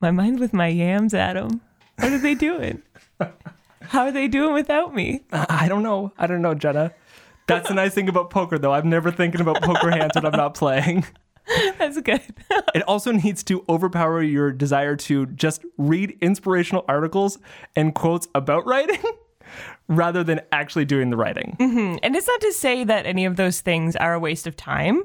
my 0.00 0.12
mind 0.12 0.38
with 0.38 0.52
my 0.52 0.68
yams, 0.68 1.14
Adam. 1.14 1.60
What 1.98 2.12
are 2.12 2.18
they 2.18 2.34
doing? 2.34 2.82
How 3.82 4.02
are 4.02 4.12
they 4.12 4.28
doing 4.28 4.54
without 4.54 4.94
me? 4.94 5.22
I 5.32 5.68
don't 5.68 5.82
know. 5.82 6.12
I 6.16 6.26
don't 6.26 6.40
know, 6.40 6.54
Jenna. 6.54 6.94
That's 7.46 7.68
the 7.68 7.74
nice 7.74 7.94
thing 7.94 8.08
about 8.08 8.30
poker, 8.30 8.58
though. 8.58 8.72
I'm 8.72 8.88
never 8.88 9.10
thinking 9.10 9.40
about 9.40 9.62
poker 9.62 9.90
hands 9.90 10.12
when 10.14 10.24
I'm 10.26 10.32
not 10.32 10.54
playing. 10.54 11.04
That's 11.78 12.00
good. 12.00 12.22
It 12.74 12.82
also 12.84 13.12
needs 13.12 13.42
to 13.44 13.64
overpower 13.68 14.22
your 14.22 14.50
desire 14.50 14.96
to 14.96 15.26
just 15.26 15.62
read 15.76 16.16
inspirational 16.22 16.86
articles 16.88 17.38
and 17.76 17.94
quotes 17.94 18.26
about 18.34 18.66
writing 18.66 19.02
rather 19.88 20.24
than 20.24 20.40
actually 20.52 20.86
doing 20.86 21.10
the 21.10 21.16
writing. 21.18 21.56
And 22.02 22.16
it's 22.16 22.26
not 22.26 22.40
to 22.40 22.52
say 22.52 22.84
that 22.84 23.04
any 23.04 23.26
of 23.26 23.36
those 23.36 23.60
things 23.60 23.94
are 23.96 24.14
a 24.14 24.18
waste 24.18 24.46
of 24.46 24.56
time, 24.56 25.02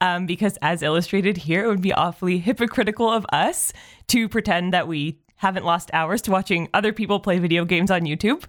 um, 0.00 0.24
because 0.24 0.56
as 0.62 0.82
illustrated 0.82 1.36
here, 1.36 1.64
it 1.64 1.68
would 1.68 1.82
be 1.82 1.92
awfully 1.92 2.38
hypocritical 2.38 3.10
of 3.10 3.26
us 3.32 3.72
to 4.08 4.30
pretend 4.30 4.72
that 4.72 4.88
we 4.88 5.18
haven't 5.36 5.66
lost 5.66 5.90
hours 5.92 6.22
to 6.22 6.30
watching 6.30 6.68
other 6.72 6.92
people 6.92 7.20
play 7.20 7.38
video 7.38 7.66
games 7.66 7.90
on 7.90 8.02
YouTube. 8.02 8.44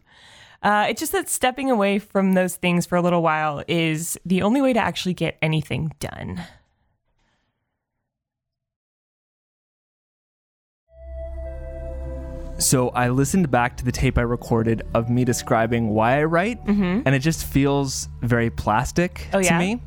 Uh, 0.61 0.85
it's 0.89 0.99
just 0.99 1.11
that 1.11 1.27
stepping 1.27 1.71
away 1.71 1.97
from 1.97 2.33
those 2.33 2.55
things 2.55 2.85
for 2.85 2.95
a 2.95 3.01
little 3.01 3.21
while 3.23 3.63
is 3.67 4.17
the 4.25 4.41
only 4.43 4.61
way 4.61 4.73
to 4.73 4.79
actually 4.79 5.13
get 5.13 5.37
anything 5.41 5.91
done. 5.99 6.43
So 12.59 12.89
I 12.89 13.09
listened 13.09 13.49
back 13.49 13.75
to 13.77 13.85
the 13.85 13.91
tape 13.91 14.19
I 14.19 14.21
recorded 14.21 14.83
of 14.93 15.09
me 15.09 15.25
describing 15.25 15.89
why 15.89 16.19
I 16.19 16.25
write, 16.25 16.59
and 16.67 17.07
it 17.07 17.19
just 17.19 17.45
feels 17.45 18.07
very 18.21 18.51
plastic 18.51 19.27
Oh, 19.33 19.39
to 19.39 19.45
yeah? 19.45 19.57
me. 19.57 19.81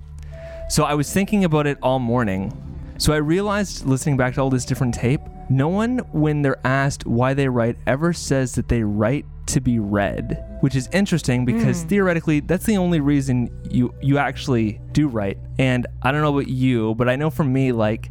So 0.68 0.82
I 0.84 0.94
was 0.94 1.12
thinking 1.12 1.44
about 1.44 1.68
it 1.68 1.78
all 1.82 2.00
morning. 2.00 2.52
So 2.98 3.12
I 3.12 3.18
realized 3.18 3.86
listening 3.86 4.16
back 4.16 4.34
to 4.34 4.40
all 4.40 4.50
this 4.50 4.64
different 4.64 4.94
tape, 4.94 5.20
no 5.48 5.68
one, 5.68 5.98
when 6.12 6.42
they're 6.42 6.64
asked 6.66 7.06
why 7.06 7.32
they 7.34 7.48
write, 7.48 7.76
ever 7.86 8.12
says 8.12 8.54
that 8.56 8.68
they 8.68 8.82
write 8.82 9.24
to 9.46 9.60
be 9.60 9.78
read, 9.78 10.44
which 10.60 10.74
is 10.74 10.88
interesting 10.92 11.44
because 11.44 11.82
hmm. 11.82 11.88
theoretically 11.88 12.40
that's 12.40 12.64
the 12.64 12.76
only 12.76 13.00
reason 13.00 13.48
you 13.70 13.94
you 14.00 14.18
actually 14.18 14.80
do 14.92 15.08
write. 15.08 15.38
And 15.58 15.86
I 16.02 16.12
don't 16.12 16.22
know 16.22 16.36
about 16.36 16.48
you, 16.48 16.94
but 16.94 17.08
I 17.08 17.16
know 17.16 17.30
for 17.30 17.44
me, 17.44 17.72
like 17.72 18.10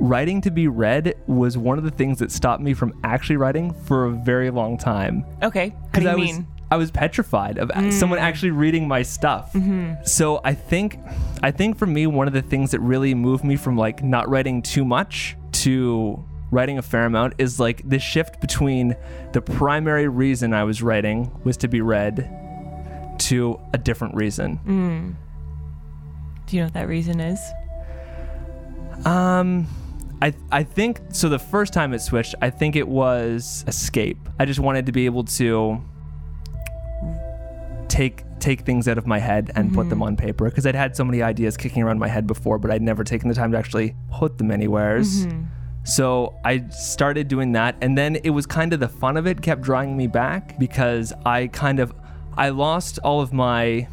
writing 0.00 0.40
to 0.42 0.50
be 0.50 0.68
read 0.68 1.14
was 1.26 1.56
one 1.56 1.78
of 1.78 1.84
the 1.84 1.90
things 1.90 2.18
that 2.18 2.32
stopped 2.32 2.62
me 2.62 2.74
from 2.74 2.92
actually 3.04 3.36
writing 3.36 3.72
for 3.72 4.06
a 4.06 4.10
very 4.10 4.50
long 4.50 4.76
time. 4.76 5.24
Okay, 5.42 5.74
how 5.92 6.00
do 6.00 6.02
you 6.02 6.10
I 6.10 6.16
mean? 6.16 6.36
was 6.36 6.44
I 6.70 6.76
was 6.76 6.90
petrified 6.90 7.58
of 7.58 7.70
hmm. 7.70 7.90
someone 7.90 8.18
actually 8.18 8.50
reading 8.50 8.88
my 8.88 9.02
stuff. 9.02 9.52
Mm-hmm. 9.52 10.04
So 10.04 10.40
I 10.44 10.54
think 10.54 10.98
I 11.42 11.50
think 11.50 11.78
for 11.78 11.86
me 11.86 12.06
one 12.06 12.26
of 12.26 12.32
the 12.32 12.42
things 12.42 12.72
that 12.72 12.80
really 12.80 13.14
moved 13.14 13.44
me 13.44 13.56
from 13.56 13.76
like 13.76 14.02
not 14.02 14.28
writing 14.28 14.62
too 14.62 14.84
much 14.84 15.36
to 15.52 16.24
writing 16.54 16.78
a 16.78 16.82
fair 16.82 17.04
amount 17.04 17.34
is 17.38 17.58
like 17.60 17.86
the 17.88 17.98
shift 17.98 18.40
between 18.40 18.96
the 19.32 19.42
primary 19.42 20.08
reason 20.08 20.54
I 20.54 20.64
was 20.64 20.82
writing 20.82 21.30
was 21.44 21.56
to 21.58 21.68
be 21.68 21.80
read 21.80 22.30
to 23.18 23.60
a 23.72 23.78
different 23.78 24.14
reason. 24.14 24.60
Mm. 24.66 25.14
do 26.46 26.56
you 26.56 26.62
know 26.62 26.66
what 26.66 26.74
that 26.74 26.88
reason 26.88 27.20
is? 27.20 27.40
Um, 29.04 29.66
I 30.22 30.32
I 30.50 30.62
think 30.62 31.00
so. 31.10 31.28
The 31.28 31.38
first 31.38 31.72
time 31.72 31.92
it 31.92 32.00
switched, 32.00 32.34
I 32.40 32.50
think 32.50 32.76
it 32.76 32.88
was 32.88 33.64
escape. 33.66 34.18
I 34.38 34.44
just 34.44 34.60
wanted 34.60 34.86
to 34.86 34.92
be 34.92 35.06
able 35.06 35.24
to 35.24 35.82
take 37.88 38.24
take 38.40 38.60
things 38.60 38.88
out 38.88 38.98
of 38.98 39.06
my 39.06 39.18
head 39.18 39.50
and 39.54 39.72
put 39.72 39.88
them 39.88 40.00
mm-hmm. 40.00 40.08
on 40.08 40.16
paper 40.16 40.44
because 40.46 40.66
I'd 40.66 40.74
had 40.74 40.94
so 40.96 41.04
many 41.04 41.22
ideas 41.22 41.56
kicking 41.56 41.82
around 41.82 41.98
my 41.98 42.08
head 42.08 42.26
before, 42.26 42.58
but 42.58 42.70
I'd 42.70 42.82
never 42.82 43.04
taken 43.04 43.28
the 43.28 43.34
time 43.34 43.52
to 43.52 43.58
actually 43.58 43.96
put 44.10 44.38
them 44.38 44.50
anywheres. 44.50 45.26
Mm-hmm. 45.26 45.42
So 45.84 46.34
I 46.44 46.66
started 46.68 47.28
doing 47.28 47.52
that, 47.52 47.76
and 47.80 47.96
then 47.96 48.16
it 48.16 48.30
was 48.30 48.46
kind 48.46 48.72
of 48.72 48.80
the 48.80 48.88
fun 48.88 49.16
of 49.16 49.26
it 49.26 49.42
kept 49.42 49.60
drawing 49.60 49.96
me 49.96 50.06
back 50.06 50.58
because 50.58 51.12
I 51.26 51.48
kind 51.48 51.78
of 51.78 51.92
I 52.36 52.48
lost 52.48 52.98
all 53.04 53.20
of 53.20 53.32
my 53.32 53.86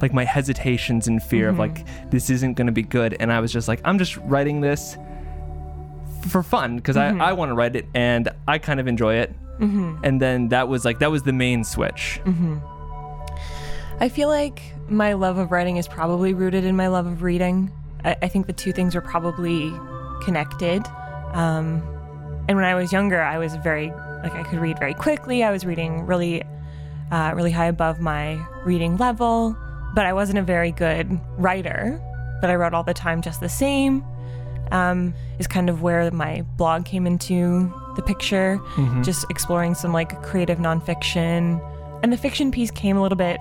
like 0.00 0.12
my 0.12 0.24
hesitations 0.24 1.08
and 1.08 1.20
fear 1.20 1.48
of 1.48 1.58
like 1.58 1.84
mm-hmm. 1.84 2.10
this 2.10 2.30
isn't 2.30 2.54
going 2.54 2.68
to 2.68 2.72
be 2.72 2.82
good 2.82 3.16
and 3.18 3.32
i 3.32 3.40
was 3.40 3.52
just 3.52 3.66
like 3.66 3.80
i'm 3.84 3.98
just 3.98 4.16
writing 4.18 4.60
this 4.60 4.96
for 6.28 6.42
fun 6.42 6.76
because 6.76 6.96
I, 6.96 7.10
mm-hmm. 7.10 7.20
I 7.20 7.32
want 7.32 7.50
to 7.50 7.54
write 7.54 7.74
it 7.74 7.86
and 7.94 8.28
i 8.46 8.58
kind 8.58 8.80
of 8.80 8.86
enjoy 8.86 9.14
it. 9.16 9.34
Mm-hmm. 9.58 10.04
And 10.04 10.22
then 10.22 10.48
that 10.48 10.68
was 10.68 10.84
like 10.84 11.00
that 11.00 11.10
was 11.10 11.24
the 11.24 11.32
main 11.32 11.64
switch. 11.64 12.20
I 14.00 14.08
feel 14.08 14.28
like 14.28 14.62
my 14.88 15.14
love 15.14 15.38
of 15.38 15.50
writing 15.50 15.76
is 15.76 15.88
probably 15.88 16.32
rooted 16.32 16.64
in 16.64 16.76
my 16.76 16.86
love 16.86 17.06
of 17.06 17.22
reading. 17.22 17.72
I, 18.04 18.16
I 18.22 18.28
think 18.28 18.46
the 18.46 18.52
two 18.52 18.72
things 18.72 18.94
are 18.94 19.00
probably 19.00 19.72
connected. 20.22 20.86
Um, 21.32 21.82
and 22.48 22.56
when 22.56 22.64
I 22.64 22.74
was 22.74 22.92
younger, 22.92 23.20
I 23.20 23.38
was 23.38 23.54
very 23.56 23.92
like 24.22 24.34
I 24.34 24.42
could 24.42 24.58
read 24.58 24.78
very 24.78 24.94
quickly. 24.94 25.44
I 25.44 25.50
was 25.50 25.64
reading 25.64 26.06
really, 26.06 26.42
uh, 27.10 27.32
really 27.34 27.52
high 27.52 27.66
above 27.66 28.00
my 28.00 28.44
reading 28.64 28.96
level, 28.96 29.56
but 29.94 30.06
I 30.06 30.12
wasn't 30.12 30.38
a 30.38 30.42
very 30.42 30.72
good 30.72 31.20
writer. 31.36 32.00
But 32.40 32.50
I 32.50 32.54
wrote 32.54 32.74
all 32.74 32.84
the 32.84 32.94
time 32.94 33.22
just 33.22 33.40
the 33.40 33.48
same. 33.48 34.04
Um, 34.70 35.14
is 35.38 35.46
kind 35.46 35.70
of 35.70 35.80
where 35.80 36.10
my 36.10 36.42
blog 36.58 36.84
came 36.84 37.06
into 37.06 37.72
the 37.96 38.02
picture. 38.02 38.60
Just 39.02 39.24
exploring 39.30 39.74
some 39.74 39.92
like 39.94 40.22
creative 40.22 40.58
nonfiction, 40.58 41.60
and 42.02 42.12
the 42.12 42.16
fiction 42.18 42.50
piece 42.50 42.70
came 42.70 42.96
a 42.96 43.02
little 43.02 43.16
bit 43.16 43.38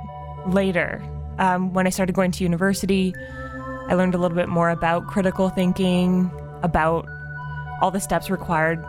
later. 0.48 1.04
Um, 1.38 1.74
when 1.74 1.86
I 1.86 1.90
started 1.90 2.16
going 2.16 2.32
to 2.32 2.44
university, 2.44 3.14
I 3.90 3.94
learned 3.94 4.16
a 4.16 4.18
little 4.18 4.36
bit 4.38 4.48
more 4.50 4.70
about 4.70 5.08
critical 5.08 5.50
thinking, 5.50 6.32
about 6.64 7.08
all 7.82 7.92
the 7.92 8.00
steps 8.00 8.30
required 8.30 8.84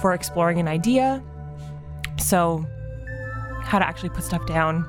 for 0.00 0.12
exploring 0.12 0.58
an 0.58 0.68
idea. 0.68 1.22
So, 2.18 2.64
how 3.62 3.78
to 3.78 3.86
actually 3.86 4.10
put 4.10 4.24
stuff 4.24 4.46
down 4.46 4.84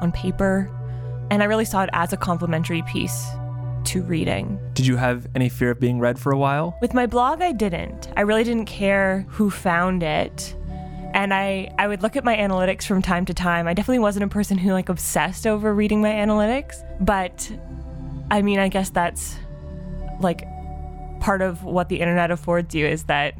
on 0.00 0.12
paper. 0.12 0.70
And 1.30 1.42
I 1.42 1.46
really 1.46 1.64
saw 1.64 1.82
it 1.82 1.90
as 1.92 2.12
a 2.12 2.16
complementary 2.16 2.82
piece 2.82 3.26
to 3.84 4.02
reading. 4.02 4.58
did 4.74 4.84
you 4.84 4.96
have 4.96 5.28
any 5.36 5.48
fear 5.48 5.70
of 5.70 5.78
being 5.78 6.00
read 6.00 6.18
for 6.18 6.32
a 6.32 6.38
while 6.38 6.76
With 6.80 6.92
my 6.92 7.06
blog, 7.06 7.40
I 7.40 7.52
didn't. 7.52 8.10
I 8.16 8.22
really 8.22 8.42
didn't 8.42 8.66
care 8.66 9.24
who 9.28 9.48
found 9.48 10.02
it. 10.02 10.56
And 11.14 11.32
I, 11.32 11.72
I 11.78 11.86
would 11.86 12.02
look 12.02 12.16
at 12.16 12.24
my 12.24 12.36
analytics 12.36 12.84
from 12.84 13.00
time 13.00 13.24
to 13.26 13.34
time. 13.34 13.68
I 13.68 13.74
definitely 13.74 14.00
wasn't 14.00 14.24
a 14.24 14.28
person 14.28 14.58
who 14.58 14.72
like 14.72 14.88
obsessed 14.88 15.46
over 15.46 15.72
reading 15.72 16.02
my 16.02 16.10
analytics, 16.10 16.84
but 17.00 17.50
I 18.30 18.42
mean, 18.42 18.58
I 18.58 18.68
guess 18.68 18.90
that's 18.90 19.36
like 20.20 20.46
part 21.20 21.42
of 21.42 21.64
what 21.64 21.88
the 21.88 22.00
internet 22.00 22.30
affords 22.30 22.74
you 22.74 22.86
is 22.86 23.04
that 23.04 23.34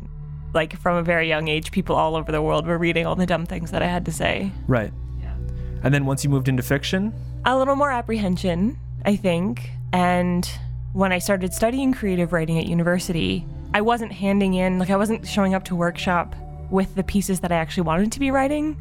like 0.54 0.78
from 0.78 0.96
a 0.96 1.02
very 1.02 1.28
young 1.28 1.48
age, 1.48 1.70
people 1.70 1.96
all 1.96 2.16
over 2.16 2.32
the 2.32 2.40
world 2.40 2.66
were 2.66 2.78
reading 2.78 3.06
all 3.06 3.16
the 3.16 3.26
dumb 3.26 3.46
things 3.46 3.70
that 3.72 3.82
I 3.82 3.86
had 3.86 4.04
to 4.06 4.12
say. 4.12 4.50
right 4.66 4.92
yeah. 5.20 5.34
and 5.82 5.92
then 5.92 6.06
once 6.06 6.24
you 6.24 6.30
moved 6.30 6.48
into 6.48 6.62
fiction 6.62 7.12
a 7.46 7.56
little 7.56 7.76
more 7.76 7.90
apprehension, 7.90 8.76
I 9.04 9.16
think. 9.16 9.70
And 9.92 10.50
when 10.92 11.12
I 11.12 11.18
started 11.18 11.54
studying 11.54 11.94
creative 11.94 12.32
writing 12.32 12.58
at 12.58 12.66
university, 12.66 13.46
I 13.72 13.80
wasn't 13.80 14.12
handing 14.12 14.54
in, 14.54 14.78
like, 14.78 14.90
I 14.90 14.96
wasn't 14.96 15.26
showing 15.26 15.54
up 15.54 15.64
to 15.66 15.76
workshop 15.76 16.34
with 16.70 16.94
the 16.96 17.04
pieces 17.04 17.40
that 17.40 17.52
I 17.52 17.56
actually 17.56 17.84
wanted 17.84 18.12
to 18.12 18.20
be 18.20 18.32
writing. 18.32 18.76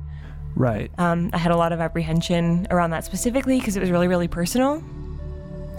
right 0.56 0.90
Um, 0.98 1.30
I 1.32 1.38
had 1.38 1.52
a 1.52 1.58
lot 1.58 1.72
of 1.74 1.80
apprehension 1.80 2.66
around 2.72 2.90
that 2.90 3.06
specifically 3.06 3.60
because 3.60 3.78
it 3.78 3.82
was 3.82 3.92
really, 3.92 4.08
really 4.08 4.28
personal. 4.28 4.84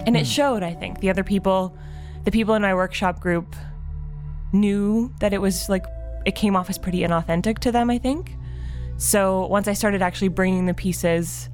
And 0.07 0.17
it 0.17 0.27
showed, 0.27 0.63
I 0.63 0.73
think. 0.73 1.01
The 1.01 1.11
other 1.11 1.25
people, 1.25 1.77
the 2.27 2.33
people 2.33 2.55
in 2.55 2.61
my 2.61 2.75
workshop 2.75 3.21
group 3.21 3.55
knew 4.53 5.15
that 5.21 5.33
it 5.33 5.41
was 5.41 5.69
like, 5.69 5.87
it 6.27 6.35
came 6.35 6.57
off 6.57 6.69
as 6.69 6.77
pretty 6.77 7.01
inauthentic 7.01 7.61
to 7.61 7.71
them, 7.71 7.89
I 7.89 7.99
think. 7.99 8.35
So 8.97 9.47
once 9.47 9.69
I 9.69 9.75
started 9.75 10.03
actually 10.03 10.29
bringing 10.29 10.67
the 10.67 10.75
pieces, 10.75 11.49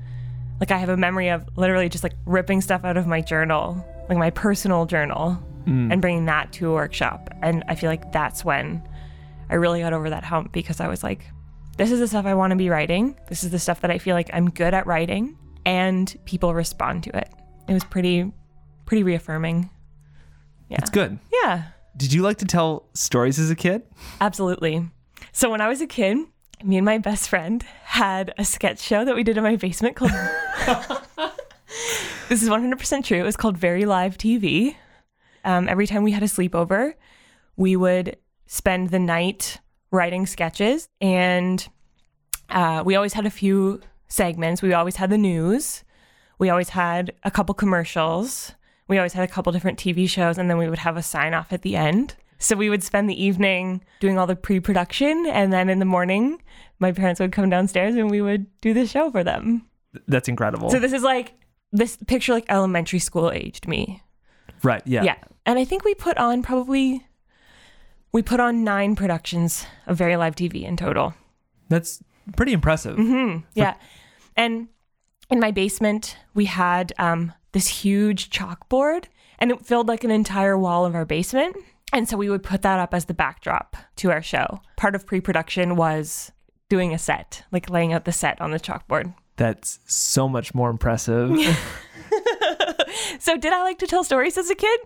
like 0.60 0.70
I 0.70 0.78
have 0.78 0.88
a 0.88 0.96
memory 0.96 1.28
of 1.28 1.46
literally 1.56 1.90
just 1.90 2.02
like 2.02 2.14
ripping 2.24 2.62
stuff 2.62 2.84
out 2.84 2.96
of 2.96 3.06
my 3.06 3.20
journal, 3.20 3.84
like 4.08 4.16
my 4.16 4.30
personal 4.30 4.86
journal, 4.86 5.34
hmm. 5.66 5.92
and 5.92 6.00
bringing 6.00 6.24
that 6.24 6.52
to 6.54 6.70
a 6.70 6.72
workshop. 6.72 7.28
And 7.42 7.62
I 7.68 7.74
feel 7.74 7.90
like 7.90 8.10
that's 8.10 8.42
when 8.42 8.82
I 9.50 9.56
really 9.56 9.80
got 9.80 9.92
over 9.92 10.08
that 10.08 10.24
hump 10.24 10.52
because 10.52 10.80
I 10.80 10.88
was 10.88 11.02
like, 11.02 11.26
this 11.76 11.90
is 11.90 12.00
the 12.00 12.08
stuff 12.08 12.24
I 12.24 12.34
want 12.34 12.52
to 12.52 12.56
be 12.56 12.70
writing. 12.70 13.14
This 13.28 13.44
is 13.44 13.50
the 13.50 13.58
stuff 13.58 13.82
that 13.82 13.90
I 13.90 13.98
feel 13.98 14.14
like 14.14 14.30
I'm 14.32 14.48
good 14.48 14.72
at 14.72 14.86
writing, 14.86 15.36
and 15.66 16.16
people 16.24 16.54
respond 16.54 17.02
to 17.04 17.16
it. 17.18 17.28
It 17.68 17.74
was 17.74 17.84
pretty, 17.84 18.32
pretty 18.86 19.02
reaffirming. 19.02 19.68
Yeah. 20.72 20.78
It's 20.80 20.90
good. 20.90 21.18
Yeah, 21.42 21.64
Did 21.96 22.12
you 22.14 22.22
like 22.22 22.38
to 22.38 22.46
tell 22.46 22.88
stories 22.94 23.38
as 23.38 23.50
a 23.50 23.54
kid? 23.54 23.82
absolutely. 24.20 24.88
So 25.32 25.50
when 25.50 25.60
I 25.60 25.68
was 25.68 25.80
a 25.82 25.86
kid, 25.86 26.16
me 26.64 26.76
and 26.78 26.84
my 26.84 26.96
best 26.98 27.28
friend 27.28 27.62
had 27.84 28.32
a 28.38 28.44
sketch 28.44 28.80
show 28.80 29.04
that 29.04 29.14
we 29.14 29.22
did 29.22 29.36
in 29.36 29.42
my 29.44 29.56
basement 29.56 29.96
called. 29.96 30.10
this 32.28 32.42
is 32.42 32.48
100% 32.48 33.04
true. 33.04 33.18
It 33.18 33.22
was 33.22 33.36
called 33.36 33.56
Very 33.58 33.84
Live 33.84 34.16
TV. 34.18 34.76
Um, 35.44 35.68
every 35.68 35.86
time 35.86 36.02
we 36.04 36.12
had 36.12 36.22
a 36.22 36.26
sleepover, 36.26 36.94
we 37.56 37.76
would 37.76 38.16
spend 38.46 38.90
the 38.90 38.98
night 38.98 39.58
writing 39.90 40.24
sketches, 40.26 40.88
and 41.00 41.68
uh, 42.48 42.82
we 42.84 42.94
always 42.96 43.12
had 43.12 43.26
a 43.26 43.30
few 43.30 43.80
segments. 44.08 44.62
We 44.62 44.72
always 44.72 44.96
had 44.96 45.10
the 45.10 45.18
news. 45.18 45.84
We 46.38 46.48
always 46.50 46.70
had 46.70 47.12
a 47.24 47.30
couple 47.30 47.54
commercials. 47.54 48.52
We 48.88 48.98
always 48.98 49.12
had 49.12 49.28
a 49.28 49.32
couple 49.32 49.52
different 49.52 49.78
TV 49.78 50.08
shows, 50.08 50.38
and 50.38 50.50
then 50.50 50.58
we 50.58 50.68
would 50.68 50.80
have 50.80 50.96
a 50.96 51.02
sign 51.02 51.34
off 51.34 51.52
at 51.52 51.62
the 51.62 51.76
end. 51.76 52.14
So 52.38 52.56
we 52.56 52.68
would 52.68 52.82
spend 52.82 53.08
the 53.08 53.22
evening 53.22 53.84
doing 54.00 54.18
all 54.18 54.26
the 54.26 54.36
pre 54.36 54.58
production, 54.60 55.26
and 55.26 55.52
then 55.52 55.68
in 55.68 55.78
the 55.78 55.84
morning, 55.84 56.42
my 56.80 56.90
parents 56.92 57.20
would 57.20 57.32
come 57.32 57.48
downstairs 57.48 57.94
and 57.94 58.10
we 58.10 58.20
would 58.20 58.46
do 58.60 58.74
the 58.74 58.86
show 58.86 59.10
for 59.10 59.22
them. 59.22 59.64
That's 60.08 60.28
incredible. 60.28 60.68
So 60.70 60.80
this 60.80 60.92
is 60.92 61.02
like 61.02 61.32
this 61.70 61.96
picture 62.08 62.32
like 62.32 62.44
elementary 62.48 62.98
school 62.98 63.30
aged 63.30 63.68
me. 63.68 64.02
right. 64.62 64.82
Yeah. 64.84 65.04
Yeah. 65.04 65.16
And 65.46 65.58
I 65.58 65.64
think 65.64 65.84
we 65.84 65.94
put 65.94 66.18
on 66.18 66.42
probably 66.42 67.06
we 68.12 68.22
put 68.22 68.40
on 68.40 68.64
nine 68.64 68.96
productions 68.96 69.64
of 69.86 69.96
Very 69.96 70.16
Live 70.16 70.34
TV 70.34 70.64
in 70.64 70.76
total. 70.76 71.14
That's 71.68 72.02
pretty 72.36 72.52
impressive. 72.52 72.98
Yeah. 73.54 73.74
And 74.36 74.68
in 75.30 75.40
my 75.40 75.50
basement, 75.50 76.16
we 76.34 76.44
had 76.46 76.92
um, 76.98 77.32
this 77.52 77.68
huge 77.68 78.30
chalkboard 78.30 79.04
and 79.38 79.50
it 79.50 79.64
filled 79.64 79.88
like 79.88 80.04
an 80.04 80.10
entire 80.10 80.58
wall 80.58 80.84
of 80.84 80.94
our 80.94 81.04
basement. 81.04 81.56
And 81.92 82.08
so 82.08 82.16
we 82.16 82.30
would 82.30 82.42
put 82.42 82.62
that 82.62 82.78
up 82.78 82.94
as 82.94 83.04
the 83.04 83.14
backdrop 83.14 83.76
to 83.96 84.10
our 84.10 84.22
show. 84.22 84.60
Part 84.76 84.94
of 84.94 85.06
pre 85.06 85.20
production 85.20 85.76
was 85.76 86.32
doing 86.68 86.94
a 86.94 86.98
set, 86.98 87.44
like 87.52 87.68
laying 87.68 87.92
out 87.92 88.04
the 88.06 88.12
set 88.12 88.40
on 88.40 88.50
the 88.50 88.60
chalkboard. 88.60 89.14
That's 89.36 89.78
so 89.86 90.28
much 90.28 90.54
more 90.54 90.70
impressive. 90.70 91.36
So, 93.18 93.36
did 93.36 93.52
I 93.52 93.62
like 93.62 93.78
to 93.78 93.86
tell 93.86 94.04
stories 94.04 94.36
as 94.36 94.50
a 94.50 94.54
kid? 94.54 94.80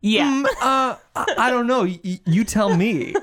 Yeah. 0.00 0.28
Mm, 0.30 0.44
uh, 0.60 0.96
I, 1.14 1.34
I 1.38 1.50
don't 1.50 1.66
know. 1.66 1.82
Y- 1.84 2.20
you 2.24 2.44
tell 2.44 2.76
me. 2.76 3.14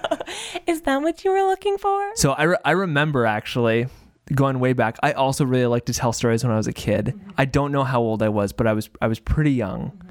Is 0.66 0.82
that 0.82 1.02
what 1.02 1.24
you 1.24 1.30
were 1.30 1.42
looking 1.42 1.78
for? 1.78 2.10
So 2.16 2.32
I, 2.32 2.42
re- 2.44 2.56
I 2.64 2.70
remember 2.72 3.26
actually 3.26 3.86
going 4.34 4.60
way 4.60 4.72
back. 4.72 4.98
I 5.02 5.12
also 5.12 5.44
really 5.44 5.66
liked 5.66 5.86
to 5.86 5.94
tell 5.94 6.12
stories 6.12 6.44
when 6.44 6.52
I 6.52 6.56
was 6.56 6.66
a 6.66 6.72
kid. 6.72 7.06
Mm-hmm. 7.06 7.30
I 7.38 7.44
don't 7.44 7.72
know 7.72 7.84
how 7.84 8.00
old 8.00 8.22
I 8.22 8.28
was, 8.28 8.52
but 8.52 8.66
I 8.66 8.72
was 8.72 8.90
I 9.00 9.08
was 9.08 9.18
pretty 9.18 9.52
young, 9.52 9.90
mm-hmm. 9.90 10.08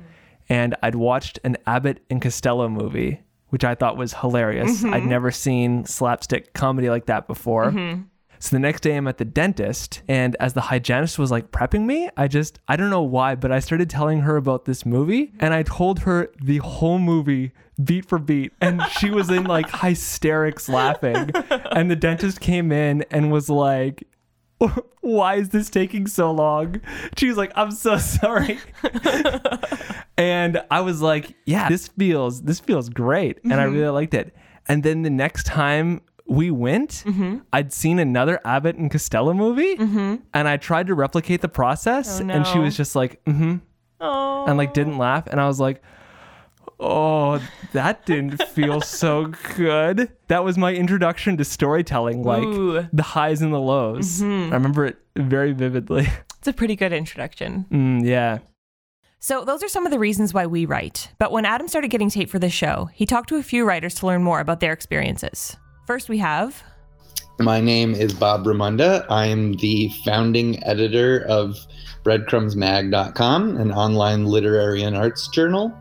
and 0.49 0.75
I'd 0.83 0.95
watched 0.95 1.39
an 1.43 1.57
Abbott 1.65 2.03
and 2.09 2.21
Costello 2.21 2.69
movie, 2.69 3.21
which 3.49 3.63
I 3.63 3.75
thought 3.75 3.97
was 3.97 4.13
hilarious. 4.13 4.81
Mm-hmm. 4.81 4.93
I'd 4.93 5.05
never 5.05 5.31
seen 5.31 5.85
slapstick 5.85 6.53
comedy 6.53 6.89
like 6.89 7.05
that 7.07 7.27
before. 7.27 7.71
So 8.39 8.55
the 8.55 8.59
next 8.59 8.81
day 8.81 8.95
I'm 8.95 9.07
at 9.07 9.17
the 9.17 9.25
dentist 9.25 10.01
and 10.07 10.35
as 10.39 10.53
the 10.53 10.61
hygienist 10.61 11.17
was 11.17 11.31
like 11.31 11.51
prepping 11.51 11.85
me, 11.85 12.09
I 12.17 12.27
just 12.27 12.59
I 12.67 12.75
don't 12.75 12.89
know 12.89 13.01
why, 13.01 13.35
but 13.35 13.51
I 13.51 13.59
started 13.59 13.89
telling 13.89 14.21
her 14.21 14.37
about 14.37 14.65
this 14.65 14.85
movie 14.85 15.33
and 15.39 15.53
I 15.53 15.63
told 15.63 15.99
her 15.99 16.29
the 16.41 16.57
whole 16.57 16.99
movie 16.99 17.51
beat 17.83 18.07
for 18.07 18.17
beat 18.17 18.53
and 18.61 18.81
she 18.99 19.09
was 19.09 19.29
in 19.29 19.43
like 19.45 19.69
hysterics 19.81 20.69
laughing. 20.69 21.31
And 21.71 21.89
the 21.91 21.95
dentist 21.95 22.39
came 22.39 22.71
in 22.71 23.03
and 23.11 23.31
was 23.31 23.49
like 23.49 24.07
why 25.01 25.35
is 25.35 25.49
this 25.49 25.69
taking 25.69 26.07
so 26.07 26.31
long? 26.31 26.81
She 27.17 27.27
was 27.27 27.37
like, 27.37 27.51
I'm 27.55 27.71
so 27.71 27.97
sorry. 27.97 28.59
and 30.17 30.61
I 30.69 30.81
was 30.81 31.01
like, 31.01 31.35
yeah, 31.45 31.69
this 31.69 31.87
feels 31.87 32.41
this 32.43 32.59
feels 32.59 32.89
great. 32.89 33.39
And 33.43 33.53
I 33.53 33.65
mm-hmm. 33.65 33.75
really 33.75 33.89
liked 33.89 34.13
it. 34.13 34.35
And 34.67 34.83
then 34.83 35.03
the 35.03 35.09
next 35.09 35.45
time 35.45 36.01
we 36.27 36.51
went, 36.51 37.03
I'd 37.53 37.71
seen 37.73 37.99
another 37.99 38.39
Abbott 38.45 38.75
and 38.75 38.91
Costello 38.91 39.33
movie, 39.33 39.75
and 39.77 40.47
I 40.47 40.57
tried 40.57 40.87
to 40.87 40.93
replicate 40.95 41.41
the 41.41 41.49
process, 41.49 42.19
Oh, 42.21 42.27
and 42.29 42.45
she 42.45 42.59
was 42.59 42.75
just 42.75 42.95
like, 42.95 43.23
mm-hmm, 43.25 43.57
Oh. 43.99 44.45
and 44.47 44.57
like 44.57 44.73
didn't 44.73 44.97
laugh, 44.97 45.27
and 45.27 45.39
I 45.41 45.47
was 45.47 45.59
like, 45.59 45.81
oh, 46.79 47.41
that 47.73 48.05
didn't 48.05 48.41
feel 48.49 48.81
so 48.81 49.31
good. 49.55 50.11
That 50.27 50.43
was 50.43 50.57
my 50.57 50.73
introduction 50.75 51.37
to 51.37 51.43
storytelling, 51.45 52.23
like 52.23 52.43
Ooh. 52.43 52.87
the 52.93 53.03
highs 53.03 53.41
and 53.41 53.53
the 53.53 53.59
lows. 53.59 54.21
I 54.21 54.25
remember 54.25 54.85
it 54.85 54.97
very 55.15 55.53
vividly. 55.53 56.07
It's 56.39 56.47
a 56.47 56.53
pretty 56.53 56.75
good 56.77 56.93
introduction. 56.93 57.65
Mm, 57.71 58.05
yeah. 58.05 58.37
So, 59.19 59.43
those 59.43 59.63
are 59.63 59.67
some 59.67 59.85
of 59.87 59.91
the 59.91 59.97
reasons 59.99 60.33
why 60.35 60.45
we 60.45 60.65
write. 60.65 61.09
But 61.17 61.31
when 61.31 61.45
Adam 61.45 61.67
started 61.67 61.89
getting 61.89 62.11
tape 62.11 62.29
for 62.29 62.37
this 62.39 62.53
show, 62.53 62.89
he 62.93 63.05
talked 63.07 63.27
to 63.29 63.35
a 63.37 63.43
few 63.43 63.65
writers 63.65 63.95
to 63.95 64.05
learn 64.05 64.23
more 64.23 64.39
about 64.39 64.59
their 64.59 64.71
experiences. 64.71 65.57
First, 65.87 66.09
we 66.09 66.17
have 66.17 66.61
My 67.39 67.61
name 67.61 67.95
is 67.95 68.13
Bob 68.13 68.43
Raymonda. 68.43 69.05
I 69.09 69.27
am 69.27 69.53
the 69.53 69.87
founding 70.03 70.61
editor 70.65 71.25
of 71.29 71.65
breadcrumbsmag.com, 72.03 73.55
an 73.55 73.71
online 73.71 74.25
literary 74.25 74.83
and 74.83 74.97
arts 74.97 75.29
journal. 75.29 75.73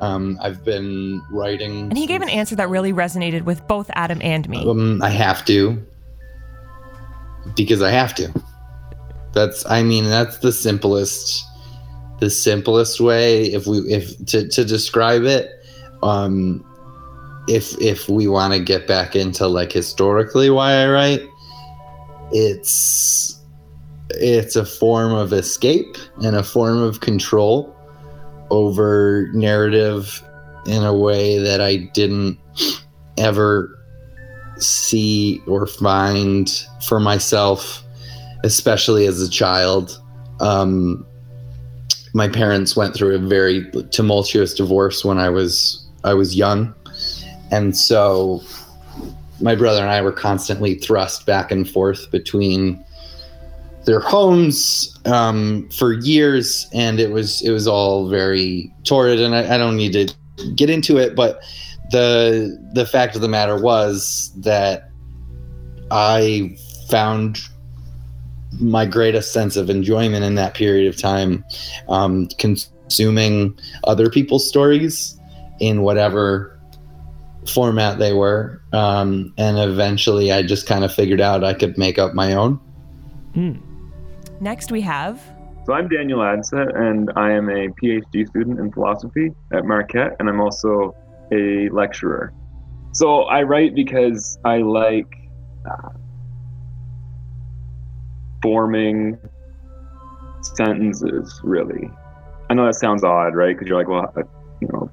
Um, 0.00 0.38
I've 0.40 0.64
been 0.64 1.20
writing. 1.32 1.88
And 1.88 1.98
he 1.98 2.06
gave 2.06 2.22
an 2.22 2.28
answer 2.28 2.54
that 2.54 2.68
really 2.68 2.92
resonated 2.92 3.42
with 3.42 3.66
both 3.66 3.90
Adam 3.94 4.20
and 4.22 4.48
me. 4.48 4.64
Um, 4.64 5.02
I 5.02 5.10
have 5.10 5.44
to 5.46 5.84
because 7.56 7.82
I 7.82 7.90
have 7.90 8.14
to. 8.14 8.32
That's 9.32 9.66
I 9.66 9.82
mean 9.82 10.04
that's 10.04 10.38
the 10.38 10.52
simplest 10.52 11.44
the 12.20 12.30
simplest 12.30 13.00
way 13.00 13.46
if 13.46 13.66
we 13.66 13.78
if 13.92 14.24
to, 14.26 14.46
to 14.48 14.64
describe 14.64 15.22
it 15.24 15.50
um 16.02 16.64
if 17.48 17.76
if 17.80 18.08
we 18.08 18.28
want 18.28 18.52
to 18.52 18.60
get 18.60 18.86
back 18.86 19.16
into 19.16 19.46
like 19.46 19.72
historically 19.72 20.50
why 20.50 20.72
I 20.72 20.88
write 20.88 21.22
it's 22.32 23.40
it's 24.10 24.56
a 24.56 24.64
form 24.64 25.12
of 25.12 25.32
escape 25.32 25.96
and 26.22 26.36
a 26.36 26.42
form 26.42 26.78
of 26.78 27.00
control 27.00 27.74
over 28.50 29.28
narrative 29.32 30.22
in 30.66 30.82
a 30.82 30.94
way 30.94 31.38
that 31.38 31.60
I 31.60 31.76
didn't 31.76 32.38
ever 33.16 33.78
see 34.58 35.42
or 35.46 35.66
find 35.66 36.50
for 36.86 37.00
myself, 37.00 37.82
especially 38.44 39.06
as 39.06 39.20
a 39.20 39.28
child. 39.28 40.00
Um, 40.40 41.06
my 42.14 42.28
parents 42.28 42.76
went 42.76 42.94
through 42.94 43.14
a 43.14 43.18
very 43.18 43.70
tumultuous 43.90 44.54
divorce 44.54 45.04
when 45.04 45.18
I 45.18 45.28
was 45.28 45.86
I 46.04 46.14
was 46.14 46.36
young, 46.36 46.74
and 47.50 47.76
so 47.76 48.42
my 49.40 49.54
brother 49.54 49.80
and 49.80 49.90
I 49.90 50.00
were 50.02 50.12
constantly 50.12 50.74
thrust 50.74 51.26
back 51.26 51.50
and 51.50 51.68
forth 51.68 52.10
between 52.10 52.84
their 53.84 54.00
homes 54.00 54.98
um, 55.06 55.68
for 55.70 55.92
years, 55.92 56.68
and 56.74 57.00
it 57.00 57.10
was 57.10 57.40
it 57.42 57.50
was 57.50 57.66
all 57.66 58.08
very 58.08 58.72
torrid. 58.84 59.20
And 59.20 59.34
I, 59.34 59.54
I 59.54 59.58
don't 59.58 59.76
need 59.76 59.92
to 59.92 60.12
get 60.54 60.68
into 60.68 60.98
it, 60.98 61.14
but 61.14 61.40
the 61.90 62.58
the 62.74 62.84
fact 62.84 63.14
of 63.14 63.22
the 63.22 63.28
matter 63.28 63.60
was 63.60 64.32
that 64.36 64.90
I 65.90 66.56
found 66.90 67.40
my 68.60 68.84
greatest 68.84 69.32
sense 69.32 69.56
of 69.56 69.70
enjoyment 69.70 70.24
in 70.24 70.34
that 70.34 70.54
period 70.54 70.88
of 70.88 71.00
time 71.00 71.44
um, 71.88 72.26
consuming 72.38 73.56
other 73.84 74.10
people's 74.10 74.48
stories 74.48 75.18
in 75.60 75.82
whatever 75.82 76.57
format 77.48 77.98
they 77.98 78.12
were 78.12 78.60
um, 78.72 79.32
and 79.38 79.58
eventually 79.58 80.30
i 80.32 80.42
just 80.42 80.66
kind 80.66 80.84
of 80.84 80.92
figured 80.92 81.20
out 81.20 81.44
i 81.44 81.54
could 81.54 81.76
make 81.78 81.98
up 81.98 82.14
my 82.14 82.34
own 82.34 82.60
Next, 84.40 84.70
we 84.70 84.80
have 84.82 85.20
So 85.66 85.72
I'm 85.72 85.88
Daniel 85.88 86.20
Adsa, 86.20 86.74
and 86.76 87.10
I 87.16 87.32
am 87.32 87.48
a 87.48 87.68
PhD 87.68 88.26
student 88.28 88.60
in 88.60 88.70
philosophy 88.70 89.32
at 89.52 89.64
Marquette, 89.64 90.16
and 90.20 90.28
I'm 90.28 90.40
also 90.40 90.94
a 91.32 91.68
lecturer. 91.70 92.32
So 92.92 93.22
I 93.22 93.42
write 93.42 93.74
because 93.74 94.38
I 94.44 94.58
like 94.58 95.12
uh, 95.68 95.90
forming 98.42 99.18
sentences. 100.40 101.40
Really, 101.42 101.90
I 102.48 102.54
know 102.54 102.66
that 102.66 102.76
sounds 102.76 103.02
odd, 103.02 103.34
right? 103.34 103.56
Because 103.56 103.68
you're 103.68 103.78
like, 103.78 103.88
well, 103.88 104.12
uh, 104.16 104.22
you 104.60 104.68
know, 104.72 104.90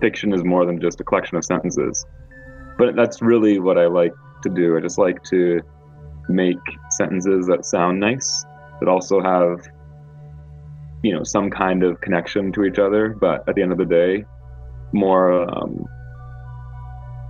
fiction 0.00 0.32
is 0.32 0.44
more 0.44 0.64
than 0.66 0.80
just 0.80 1.00
a 1.00 1.04
collection 1.04 1.36
of 1.36 1.44
sentences. 1.44 2.06
But 2.78 2.96
that's 2.96 3.20
really 3.22 3.58
what 3.58 3.78
I 3.78 3.86
like 3.86 4.12
to 4.42 4.50
do. 4.50 4.76
I 4.76 4.80
just 4.80 4.98
like 4.98 5.22
to 5.24 5.60
make 6.28 6.58
sentences 6.90 7.46
that 7.46 7.64
sound 7.64 8.00
nice 8.00 8.44
that 8.80 8.88
also 8.88 9.20
have 9.20 9.66
you 11.02 11.12
know 11.14 11.22
some 11.22 11.48
kind 11.48 11.82
of 11.82 12.00
connection 12.02 12.52
to 12.52 12.64
each 12.64 12.78
other 12.78 13.16
but 13.18 13.48
at 13.48 13.54
the 13.54 13.62
end 13.62 13.72
of 13.72 13.78
the 13.78 13.84
day 13.86 14.24
more 14.92 15.48
um, 15.50 15.86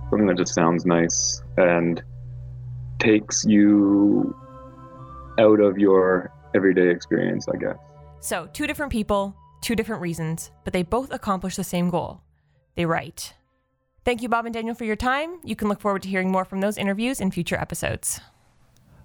something 0.09 0.27
that 0.27 0.35
just 0.35 0.53
sounds 0.53 0.85
nice 0.85 1.41
and 1.55 2.03
takes 2.99 3.45
you 3.45 4.35
out 5.39 5.61
of 5.61 5.77
your 5.77 6.29
everyday 6.53 6.89
experience 6.89 7.47
i 7.47 7.55
guess 7.55 7.77
So, 8.21 8.49
two 8.51 8.67
different 8.67 8.91
people, 8.91 9.35
two 9.61 9.75
different 9.75 10.01
reasons, 10.01 10.51
but 10.63 10.73
they 10.73 10.83
both 10.83 11.11
accomplish 11.11 11.55
the 11.55 11.63
same 11.63 11.89
goal. 11.89 12.21
They 12.75 12.85
write. 12.85 13.33
Thank 14.05 14.21
you, 14.21 14.29
Bob 14.29 14.45
and 14.45 14.53
Daniel, 14.53 14.75
for 14.75 14.85
your 14.85 14.95
time. 14.95 15.39
You 15.43 15.55
can 15.55 15.67
look 15.67 15.81
forward 15.81 16.01
to 16.03 16.09
hearing 16.09 16.31
more 16.31 16.45
from 16.45 16.61
those 16.61 16.77
interviews 16.77 17.19
in 17.19 17.31
future 17.31 17.57
episodes. 17.57 18.21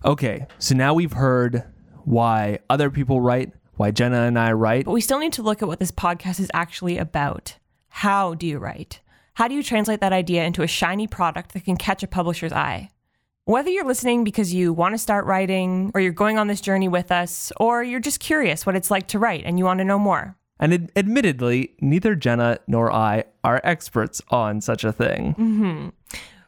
Okay, 0.04 0.46
so 0.58 0.74
now 0.74 0.94
we've 0.94 1.12
heard 1.12 1.64
why 2.04 2.58
other 2.70 2.90
people 2.90 3.20
write, 3.20 3.52
why 3.74 3.90
Jenna 3.90 4.22
and 4.22 4.38
I 4.38 4.52
write. 4.52 4.84
But 4.84 4.92
we 4.92 5.00
still 5.00 5.18
need 5.18 5.32
to 5.34 5.42
look 5.42 5.62
at 5.62 5.68
what 5.68 5.80
this 5.80 5.90
podcast 5.90 6.40
is 6.40 6.50
actually 6.54 6.98
about. 6.98 7.56
How 7.88 8.34
do 8.34 8.46
you 8.46 8.58
write? 8.58 9.00
How 9.34 9.48
do 9.48 9.54
you 9.54 9.62
translate 9.62 10.00
that 10.00 10.12
idea 10.12 10.44
into 10.44 10.62
a 10.62 10.66
shiny 10.66 11.06
product 11.06 11.54
that 11.54 11.64
can 11.64 11.76
catch 11.76 12.02
a 12.02 12.06
publisher's 12.06 12.52
eye? 12.52 12.90
Whether 13.46 13.70
you're 13.70 13.84
listening 13.84 14.24
because 14.24 14.54
you 14.54 14.72
want 14.72 14.94
to 14.94 14.98
start 14.98 15.26
writing, 15.26 15.90
or 15.92 16.00
you're 16.00 16.12
going 16.12 16.38
on 16.38 16.46
this 16.46 16.60
journey 16.60 16.88
with 16.88 17.12
us, 17.12 17.52
or 17.58 17.82
you're 17.82 18.00
just 18.00 18.20
curious 18.20 18.64
what 18.64 18.76
it's 18.76 18.90
like 18.90 19.08
to 19.08 19.18
write 19.18 19.44
and 19.44 19.58
you 19.58 19.64
want 19.64 19.78
to 19.78 19.84
know 19.84 19.98
more. 19.98 20.36
And 20.60 20.72
ad- 20.72 20.92
admittedly, 20.96 21.74
neither 21.80 22.14
Jenna 22.14 22.58
nor 22.66 22.92
I 22.92 23.24
are 23.42 23.60
experts 23.64 24.22
on 24.30 24.60
such 24.60 24.84
a 24.84 24.92
thing. 24.92 25.32
hmm 25.32 25.88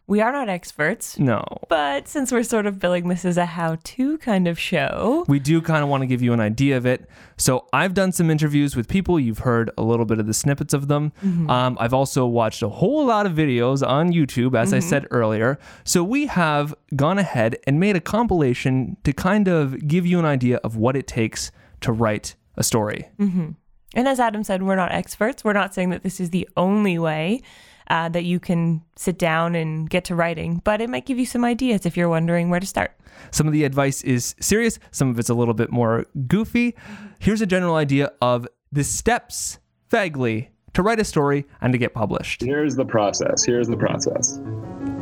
We 0.09 0.21
are 0.21 0.31
not 0.31 0.49
experts, 0.49 1.19
No. 1.19 1.43
but 1.69 2.07
since 2.07 2.31
we're 2.31 2.45
sort 2.45 2.67
of 2.67 2.79
billing 2.79 3.09
this 3.09 3.25
as 3.25 3.37
a 3.37 3.45
how 3.45 3.77
to 3.83 4.19
kind 4.19 4.47
of 4.47 4.57
show, 4.57 5.25
We 5.27 5.41
do 5.41 5.61
kind 5.61 5.83
of 5.83 5.89
want 5.89 6.03
to 6.03 6.07
give 6.07 6.23
you 6.23 6.33
an 6.33 6.39
idea 6.39 6.77
of 6.77 6.87
it. 6.87 7.11
So 7.37 7.67
I've 7.73 7.93
done 7.93 8.13
some 8.13 8.31
interviews 8.31 8.77
with 8.77 8.87
people. 8.87 9.19
You've 9.19 9.41
heard 9.41 9.73
a 9.77 9.83
little 9.83 10.05
bit 10.07 10.21
of 10.21 10.29
the 10.29 10.33
snippets 10.35 10.73
of 10.73 10.87
them. 10.87 11.13
Mhm. 11.25 11.51
Um, 11.51 11.77
I've 11.81 11.93
also 11.93 12.25
watched 12.25 12.63
a 12.63 12.69
whole 12.69 13.05
lot 13.07 13.27
of 13.27 13.33
videos 13.33 13.85
on 13.85 14.13
YouTube, 14.13 14.55
as 14.57 14.73
I 14.73 14.79
Mhm. 14.79 14.83
said 14.85 15.07
earlier. 15.11 15.59
So 15.83 16.05
we 16.05 16.27
have 16.27 16.73
gone 16.95 17.19
ahead 17.19 17.57
and 17.67 17.81
made 17.81 17.97
a 17.97 18.01
compilation 18.01 18.97
to 19.03 19.13
kind 19.13 19.49
of 19.49 19.89
give 19.89 20.07
you 20.07 20.21
an 20.21 20.25
idea 20.25 20.59
of 20.63 20.77
what 20.77 20.95
it 20.95 21.09
takes 21.09 21.51
to 21.81 21.91
write 21.91 22.37
a 22.57 22.63
story. 22.63 23.09
hmm 23.19 23.49
And 23.97 24.07
as 24.07 24.21
Adam 24.21 24.45
said, 24.45 24.63
we're 24.63 24.77
not 24.77 24.93
experts. 24.93 25.43
We're 25.43 25.55
not 25.55 25.75
saying 25.75 25.91
that 25.91 26.03
this 26.03 26.21
is 26.21 26.31
the 26.31 26.49
only 26.57 26.99
way 26.99 27.41
uh, 27.89 28.11
that 28.11 28.25
you 28.25 28.39
can 28.39 28.83
sit 28.95 29.19
down 29.19 29.55
and 29.55 29.89
get 29.89 30.05
to 30.05 30.15
writing, 30.15 30.61
but 30.65 30.81
it 30.81 30.91
might 30.91 31.07
give 31.07 31.19
you 31.19 31.27
some 31.27 31.45
ideas 31.45 31.87
if 31.87 31.97
you're 31.97 32.09
wondering 32.09 32.51
where 32.51 32.61
to 32.61 32.67
start. 32.67 32.93
Some 33.31 33.47
of 33.47 33.55
the 33.55 33.65
advice 33.65 34.03
is 34.03 34.35
serious, 34.39 34.79
some 34.91 35.09
of 35.09 35.19
it's 35.19 35.31
a 35.31 35.35
little 35.35 35.55
bit 35.55 35.71
more 35.71 36.05
goofy. 36.27 36.77
Here's 37.21 37.41
a 37.41 37.47
general 37.47 37.77
idea 37.77 38.13
of 38.21 38.47
the 38.71 38.85
steps, 38.85 39.59
vaguely, 39.91 40.51
to 40.75 40.83
write 40.83 41.01
a 41.01 41.05
story 41.05 41.47
and 41.63 41.73
to 41.73 41.79
get 41.79 41.95
published. 41.95 42.43
Here's 42.43 42.77
the 42.77 42.85
process. 42.85 43.45
Here's 43.45 43.69
the 43.69 43.79
process. 43.79 44.39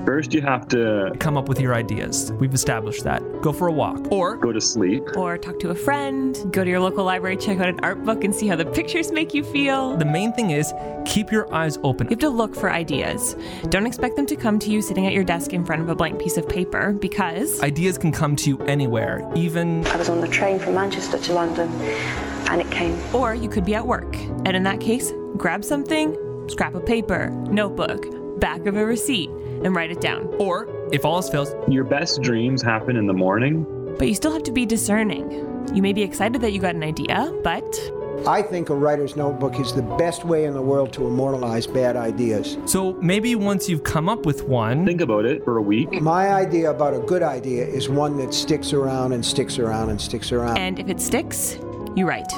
First, 0.05 0.35
you 0.35 0.43
have 0.43 0.69
to 0.69 1.13
Come 1.19 1.37
up 1.37 1.49
with 1.49 1.61
your 1.61 1.75
ideas. 1.75 2.33
We've 2.35 2.53
established 2.53 3.05
that. 3.05 3.23
Go 3.41 3.53
for 3.53 3.69
a 3.69 3.73
walk. 3.73 4.13
Or 4.13 4.37
go 4.37 4.53
to 4.53 4.61
sleep. 4.61 5.03
Or 5.17 5.39
talk 5.39 5.59
to 5.61 5.71
a 5.71 5.75
friend, 5.75 6.37
go 6.53 6.63
to 6.65 6.71
your 6.71 6.81
local 6.81 7.05
library, 7.05 7.37
check 7.37 7.59
out 7.59 7.69
an 7.69 7.81
art 7.83 8.05
book, 8.05 8.25
and 8.25 8.35
see 8.35 8.47
how 8.47 8.57
the 8.57 8.67
pictures 8.67 9.11
make 9.13 9.33
you 9.33 9.43
feel. 9.43 9.97
the 9.97 10.05
main 10.05 10.33
thing 10.33 10.51
is 10.51 10.75
keep 11.07 11.31
your 11.33 11.53
eyes 11.55 11.79
open. 11.83 12.07
You 12.09 12.11
have 12.11 12.19
to 12.21 12.29
look 12.29 12.55
for 12.55 12.71
ideas. 12.71 13.37
Don't 13.71 13.87
expect 13.87 14.17
them 14.17 14.27
to 14.27 14.37
come 14.37 14.59
to 14.59 14.71
you 14.71 14.83
sitting 14.83 15.07
at 15.07 15.13
your 15.13 15.25
desk 15.25 15.53
in 15.53 15.65
front 15.65 15.83
of 15.83 15.89
a 15.89 15.95
blank 15.95 16.21
piece 16.21 16.37
of 16.37 16.49
paper 16.49 16.93
because 16.93 17.63
Ideas 17.63 17.97
can 17.97 18.13
come 18.13 18.37
to 18.37 18.51
you 18.51 18.59
anywhere, 18.65 19.27
even 19.35 19.87
I 19.87 19.97
was 19.97 20.09
on 20.09 20.21
the 20.21 20.29
train 20.29 20.59
from 20.59 20.75
Manchester 20.75 21.19
to 21.19 21.33
London 21.33 21.69
and 22.51 22.61
it 22.61 22.71
came. 22.71 22.99
Or 23.15 23.35
you 23.35 23.49
could 23.49 23.65
be 23.65 23.75
at 23.75 23.87
work. 23.87 24.17
And 24.45 24.55
in 24.55 24.63
that 24.65 24.81
case, 24.81 25.13
grab 25.37 25.65
something, 25.65 26.17
scrap 26.49 26.75
of 26.75 26.85
paper, 26.85 27.31
notebook, 27.31 28.07
back 28.41 28.67
of 28.67 28.77
a 28.77 28.85
receipt, 28.85 29.31
and 29.63 29.75
write 29.75 29.91
it 29.91 30.01
down. 30.01 30.27
Or, 30.39 30.69
if 30.93 31.05
all 31.05 31.17
else 31.17 31.31
fails, 31.31 31.55
Your 31.69 31.85
best 31.85 32.23
dreams 32.23 32.63
happen 32.63 32.97
in 32.97 33.07
the 33.07 33.13
morning. 33.15 33.67
But 33.99 34.09
you 34.09 34.15
still 34.15 34.33
have 34.33 34.43
to 34.45 34.53
be 34.53 34.67
discerning. 34.67 35.31
You 35.75 35.83
may 35.83 35.93
be 35.93 36.03
excited 36.03 36.41
that 36.43 36.53
you 36.53 36.61
got 36.61 36.75
an 36.75 36.83
idea, 36.83 37.33
but 37.43 37.65
I 38.27 38.43
think 38.43 38.71
a 38.71 38.75
writer's 38.75 39.17
notebook 39.17 39.59
is 39.61 39.73
the 39.73 39.83
best 39.83 40.25
way 40.25 40.45
in 40.45 40.55
the 40.55 40.63
world 40.63 40.93
to 40.95 41.07
immortalize 41.07 41.67
bad 41.67 41.97
ideas. 41.97 42.57
So 42.67 42.95
maybe 42.95 43.35
once 43.35 43.69
you've 43.69 43.85
come 43.85 44.09
up 44.09 44.25
with 44.27 44.45
one, 44.45 44.85
think 44.87 45.01
about 45.01 45.25
it 45.27 45.45
for 45.45 45.59
a 45.59 45.63
week. 45.63 46.01
My 46.01 46.29
idea 46.33 46.71
about 46.71 46.95
a 46.95 46.99
good 47.01 47.23
idea 47.23 47.65
is 47.67 47.89
one 47.89 48.17
that 48.19 48.33
sticks 48.35 48.73
around 48.73 49.13
and 49.13 49.25
sticks 49.25 49.59
around 49.59 49.91
and 49.91 50.01
sticks 50.01 50.33
around. 50.33 50.59
and 50.59 50.79
if 50.79 50.89
it 50.89 51.01
sticks, 51.01 51.59
you 51.97 52.07
write. 52.07 52.33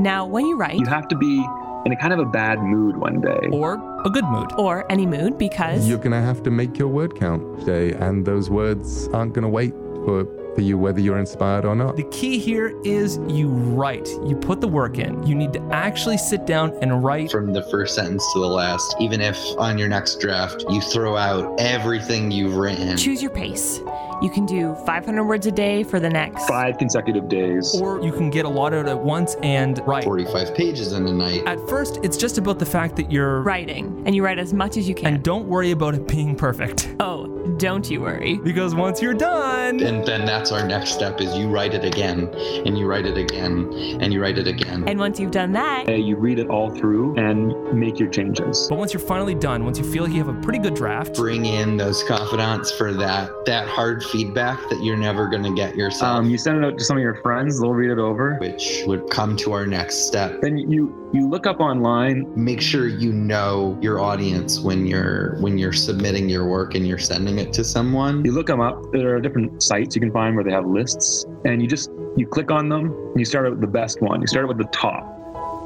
Now, 0.00 0.26
when 0.26 0.46
you 0.46 0.56
write, 0.56 0.78
You 0.78 0.86
have 0.86 1.08
to 1.08 1.16
be 1.16 1.44
in 1.88 1.92
a 1.92 1.96
kind 1.96 2.12
of 2.12 2.18
a 2.18 2.26
bad 2.26 2.62
mood 2.62 2.98
one 2.98 3.18
day. 3.22 3.48
Or 3.50 3.74
a 4.04 4.10
good 4.10 4.24
mood. 4.26 4.52
Or 4.58 4.90
any 4.92 5.06
mood, 5.06 5.38
because 5.38 5.88
You're 5.88 5.96
going 5.96 6.12
to 6.12 6.20
have 6.20 6.42
to 6.42 6.50
make 6.50 6.78
your 6.78 6.88
word 6.88 7.18
count 7.18 7.60
today, 7.60 7.92
and 7.92 8.26
those 8.26 8.50
words 8.50 9.08
aren't 9.14 9.32
going 9.32 9.44
to 9.44 9.48
wait 9.48 9.72
for, 10.04 10.26
for 10.58 10.62
you 10.62 10.76
whether 10.76 10.98
you're 11.00 11.20
inspired 11.20 11.64
or 11.64 11.76
not. 11.76 11.94
The 11.94 12.02
key 12.10 12.36
here 12.40 12.76
is 12.82 13.20
you 13.28 13.46
write. 13.46 14.08
You 14.26 14.34
put 14.34 14.60
the 14.60 14.66
work 14.66 14.98
in. 14.98 15.24
You 15.24 15.36
need 15.36 15.52
to 15.52 15.62
actually 15.70 16.18
sit 16.18 16.46
down 16.46 16.76
and 16.82 17.04
write. 17.04 17.30
From 17.30 17.52
the 17.52 17.62
first 17.62 17.94
sentence 17.94 18.24
to 18.32 18.40
the 18.40 18.48
last, 18.48 18.96
even 18.98 19.20
if 19.20 19.38
on 19.56 19.78
your 19.78 19.86
next 19.86 20.20
draft 20.20 20.64
you 20.68 20.80
throw 20.80 21.16
out 21.16 21.60
everything 21.60 22.32
you've 22.32 22.56
written. 22.56 22.96
choose 22.96 23.22
your 23.22 23.30
pace. 23.30 23.80
You 24.20 24.30
can 24.30 24.46
do 24.46 24.74
500 24.84 25.24
words 25.24 25.46
a 25.46 25.52
day 25.52 25.84
for 25.84 26.00
the 26.00 26.10
next. 26.10 26.48
Five 26.48 26.76
consecutive 26.76 27.28
days. 27.28 27.80
Or 27.80 28.02
you 28.02 28.10
can 28.10 28.30
get 28.30 28.44
a 28.44 28.48
lot 28.48 28.74
out 28.74 28.88
at 28.88 28.98
once 28.98 29.36
and 29.44 29.80
write. 29.86 30.02
45 30.02 30.56
pages 30.56 30.92
in 30.92 31.06
a 31.06 31.12
night. 31.12 31.44
At 31.46 31.60
first, 31.68 32.00
it's 32.02 32.16
just 32.16 32.36
about 32.36 32.58
the 32.58 32.66
fact 32.66 32.96
that 32.96 33.12
you're 33.12 33.42
writing, 33.42 34.02
and 34.06 34.16
you 34.16 34.24
write 34.24 34.40
as 34.40 34.52
much 34.52 34.76
as 34.76 34.88
you 34.88 34.94
can. 34.96 35.14
And 35.14 35.22
don't 35.22 35.46
worry 35.46 35.70
about 35.70 35.94
it 35.94 36.08
being 36.08 36.34
perfect. 36.34 36.96
Oh, 36.98 37.28
don't 37.58 37.88
you 37.88 38.00
worry. 38.00 38.38
Because 38.38 38.74
once 38.74 39.00
you're 39.00 39.14
done, 39.14 39.80
And 39.80 40.04
then 40.04 40.24
that's 40.24 40.47
our 40.52 40.66
next 40.66 40.90
step 40.92 41.20
is 41.20 41.36
you 41.36 41.48
write 41.48 41.74
it 41.74 41.84
again 41.84 42.28
and 42.66 42.76
you 42.78 42.86
write 42.86 43.06
it 43.06 43.16
again 43.16 43.72
and 44.00 44.12
you 44.12 44.20
write 44.20 44.38
it 44.38 44.46
again. 44.46 44.84
And 44.88 44.98
once 44.98 45.18
you've 45.20 45.30
done 45.30 45.52
that, 45.52 45.88
Uh, 45.88 45.92
You 45.92 46.16
read 46.16 46.38
it 46.38 46.48
all 46.48 46.70
through 46.70 47.14
and 47.16 47.52
make 47.74 47.98
your 47.98 48.08
changes. 48.08 48.66
but 48.68 48.78
once 48.78 48.92
you're 48.92 49.00
finally 49.00 49.34
done, 49.34 49.64
once 49.64 49.78
you 49.78 49.84
feel 49.84 50.04
like 50.04 50.12
you 50.12 50.18
have 50.24 50.28
a 50.34 50.40
pretty 50.40 50.58
good 50.58 50.74
draft, 50.74 51.14
Bring 51.16 51.44
in 51.44 51.76
those 51.76 52.02
confidants 52.04 52.70
for 52.72 52.92
that 52.94 53.30
that 53.46 53.66
hard 53.68 54.02
feedback 54.04 54.58
that 54.70 54.82
you're 54.82 54.96
never 54.96 55.26
going 55.28 55.42
to 55.42 55.54
get 55.54 55.74
yourself. 55.76 56.18
Um, 56.20 56.30
you 56.30 56.38
send 56.38 56.58
it 56.58 56.64
out 56.64 56.78
to 56.78 56.84
some 56.84 56.96
of 56.96 57.02
your 57.02 57.16
friends. 57.16 57.60
They'll 57.60 57.72
read 57.74 57.90
it 57.90 57.98
over. 57.98 58.36
which 58.40 58.84
would 58.86 59.08
come 59.10 59.36
to 59.36 59.52
our 59.52 59.66
next 59.66 60.06
step. 60.06 60.40
Then 60.40 60.56
you 60.58 60.94
you 61.12 61.26
look 61.28 61.46
up 61.46 61.58
online. 61.60 62.26
Make 62.36 62.60
sure 62.60 62.86
you 62.86 63.12
know 63.12 63.78
your 63.80 63.98
audience 64.00 64.60
when 64.60 64.86
you're 64.86 65.36
when 65.40 65.56
you're 65.58 65.72
submitting 65.72 66.28
your 66.28 66.46
work 66.46 66.74
and 66.74 66.86
you're 66.86 66.98
sending 66.98 67.38
it 67.38 67.52
to 67.54 67.64
someone. 67.64 68.22
You 68.24 68.32
look 68.32 68.46
them 68.46 68.60
up. 68.60 68.92
There 68.92 69.14
are 69.16 69.20
different 69.20 69.62
sites 69.62 69.94
you 69.96 70.00
can 70.00 70.12
find 70.12 70.36
where 70.38 70.44
they 70.44 70.52
have 70.52 70.66
lists, 70.66 71.26
and 71.44 71.60
you 71.60 71.66
just 71.66 71.90
you 72.16 72.24
click 72.26 72.52
on 72.52 72.68
them. 72.68 72.94
You 73.16 73.24
start 73.24 73.46
out 73.46 73.50
with 73.50 73.60
the 73.60 73.66
best 73.66 74.00
one. 74.00 74.20
You 74.20 74.28
start 74.28 74.44
out 74.44 74.56
with 74.56 74.58
the 74.58 74.70
top, 74.72 75.04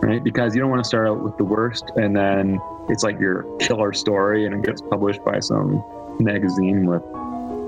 right? 0.02 0.24
Because 0.24 0.54
you 0.54 0.62
don't 0.62 0.70
want 0.70 0.82
to 0.82 0.88
start 0.88 1.06
out 1.06 1.22
with 1.22 1.37
the 1.37 1.44
worst, 1.44 1.85
and 1.96 2.16
then 2.16 2.58
it's 2.88 3.04
like 3.04 3.20
your 3.20 3.44
killer 3.58 3.92
story, 3.92 4.46
and 4.46 4.54
it 4.54 4.62
gets 4.62 4.80
published 4.80 5.22
by 5.24 5.40
some 5.40 5.85
magazine 6.20 6.87
with 6.87 7.02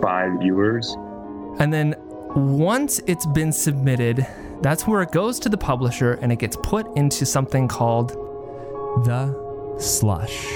five 0.02 0.40
viewers. 0.40 0.96
and 1.58 1.72
then 1.72 1.94
once 2.34 3.00
it's 3.06 3.26
been 3.26 3.52
submitted, 3.52 4.26
that's 4.60 4.86
where 4.86 5.02
it 5.02 5.12
goes 5.12 5.38
to 5.40 5.48
the 5.48 5.56
publisher 5.56 6.14
and 6.14 6.32
it 6.32 6.38
gets 6.40 6.56
put 6.62 6.84
into 6.96 7.24
something 7.24 7.68
called 7.68 8.10
the 9.04 9.76
slush 9.78 10.46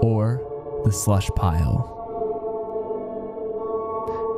or 0.00 0.40
the 0.84 0.92
slush 0.92 1.28
pile. 1.36 1.93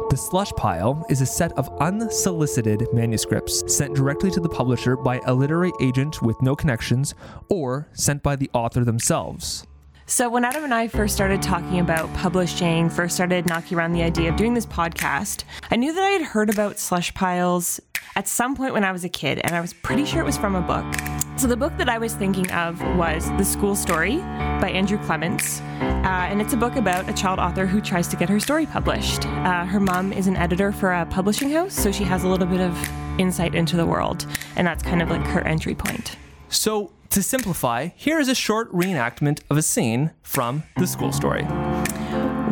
The 0.09 0.17
slush 0.17 0.53
pile 0.53 1.05
is 1.09 1.21
a 1.21 1.27
set 1.27 1.51
of 1.59 1.69
unsolicited 1.81 2.87
manuscripts 2.93 3.65
sent 3.75 3.97
directly 3.97 4.31
to 4.31 4.41
the 4.41 4.49
publisher 4.49 4.97
by 4.97 5.21
a 5.27 5.35
literary 5.35 5.73
agent 5.83 6.23
with 6.23 6.41
no 6.41 6.55
connections 6.55 7.17
or 7.49 7.89
sent 7.93 8.23
by 8.23 8.37
the 8.37 8.49
author 8.53 8.85
themselves. 8.85 9.67
So, 10.07 10.29
when 10.29 10.45
Adam 10.45 10.63
and 10.63 10.73
I 10.73 10.87
first 10.87 11.13
started 11.17 11.43
talking 11.43 11.81
about 11.81 12.13
publishing, 12.15 12.89
first 12.89 13.17
started 13.17 13.47
knocking 13.47 13.77
around 13.77 13.95
the 13.95 14.05
idea 14.05 14.31
of 14.31 14.37
doing 14.37 14.55
this 14.55 14.65
podcast, 14.65 15.43
I 15.73 15.75
knew 15.75 15.93
that 15.93 16.05
I 16.05 16.11
had 16.11 16.23
heard 16.23 16.51
about 16.51 16.79
slush 16.79 17.13
piles 17.13 17.81
at 18.15 18.29
some 18.29 18.55
point 18.55 18.75
when 18.75 18.85
I 18.85 18.93
was 18.93 19.05
a 19.05 19.09
kid, 19.09 19.41
and 19.43 19.57
I 19.57 19.61
was 19.61 19.73
pretty 19.73 20.05
sure 20.05 20.21
it 20.21 20.25
was 20.25 20.39
from 20.39 20.55
a 20.55 20.63
book. 20.63 21.16
So, 21.39 21.47
the 21.47 21.57
book 21.57 21.77
that 21.77 21.91
I 21.91 21.99
was 21.99 22.15
thinking 22.15 22.51
of 22.51 22.81
was 22.97 23.29
The 23.33 23.45
School 23.45 23.77
Story 23.77 24.17
by 24.17 24.71
Andrew 24.71 24.97
Clements. 25.05 25.61
Uh, 25.61 26.29
and 26.31 26.41
it's 26.41 26.55
a 26.55 26.57
book 26.57 26.77
about 26.77 27.11
a 27.11 27.13
child 27.13 27.39
author 27.39 27.67
who 27.67 27.83
tries 27.83 28.09
to 28.09 28.17
get 28.17 28.31
her 28.31 28.41
story 28.41 28.65
published. 28.65 29.27
Uh, 29.27 29.67
her 29.67 29.79
mom 29.79 30.15
is 30.15 30.29
an 30.29 30.37
editor 30.37 30.73
for 30.73 30.95
a 30.95 31.05
publishing 31.05 31.51
house, 31.51 31.75
so 31.75 31.93
she 31.93 32.05
has 32.05 32.25
a 32.25 32.29
little 32.29 32.47
bit 32.47 32.63
of 32.63 32.75
insight 33.19 33.55
into 33.55 33.77
the 33.77 33.85
world, 33.85 34.25
and 34.57 34.67
that's 34.67 34.83
kind 34.83 35.03
of 35.03 35.11
like 35.11 35.27
her 35.27 35.43
entry 35.43 35.75
point. 35.75 36.17
So, 36.49 36.93
to 37.11 37.23
simplify, 37.23 37.89
here 37.97 38.19
is 38.19 38.31
a 38.31 38.35
short 38.35 38.73
reenactment 38.73 39.41
of 39.51 39.59
a 39.59 39.63
scene 39.63 40.13
from 40.23 40.63
the 40.79 40.87
school 40.87 41.13
story. 41.13 41.45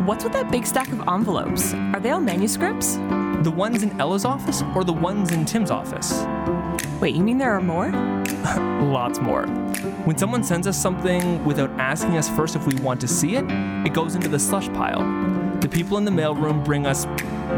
What's 0.05 0.23
with 0.23 0.33
that 0.33 0.51
big 0.51 0.67
stack 0.67 0.91
of 0.91 1.01
envelopes? 1.07 1.73
Are 1.73 1.99
they 1.99 2.11
all 2.11 2.21
manuscripts? 2.21 2.97
The 2.97 3.53
ones 3.55 3.81
in 3.81 3.99
Ella's 3.99 4.25
office 4.25 4.61
or 4.75 4.83
the 4.83 4.93
ones 4.93 5.31
in 5.31 5.43
Tim's 5.43 5.71
office? 5.71 6.23
Wait, 7.01 7.15
you 7.15 7.23
mean 7.23 7.39
there 7.39 7.51
are 7.51 7.61
more? 7.61 7.91
Lots 8.91 9.19
more. 9.19 9.47
When 10.05 10.17
someone 10.17 10.43
sends 10.43 10.67
us 10.67 10.77
something 10.77 11.43
without 11.45 11.71
asking 11.79 12.17
us 12.17 12.29
first 12.29 12.55
if 12.55 12.67
we 12.67 12.75
want 12.75 13.01
to 13.01 13.07
see 13.07 13.35
it, 13.35 13.45
it 13.85 13.93
goes 13.93 14.13
into 14.13 14.27
the 14.27 14.37
slush 14.37 14.67
pile. 14.69 15.01
The 15.61 15.67
people 15.67 15.97
in 15.97 16.05
the 16.05 16.11
mailroom 16.11 16.63
bring 16.63 16.85
us 16.85 17.05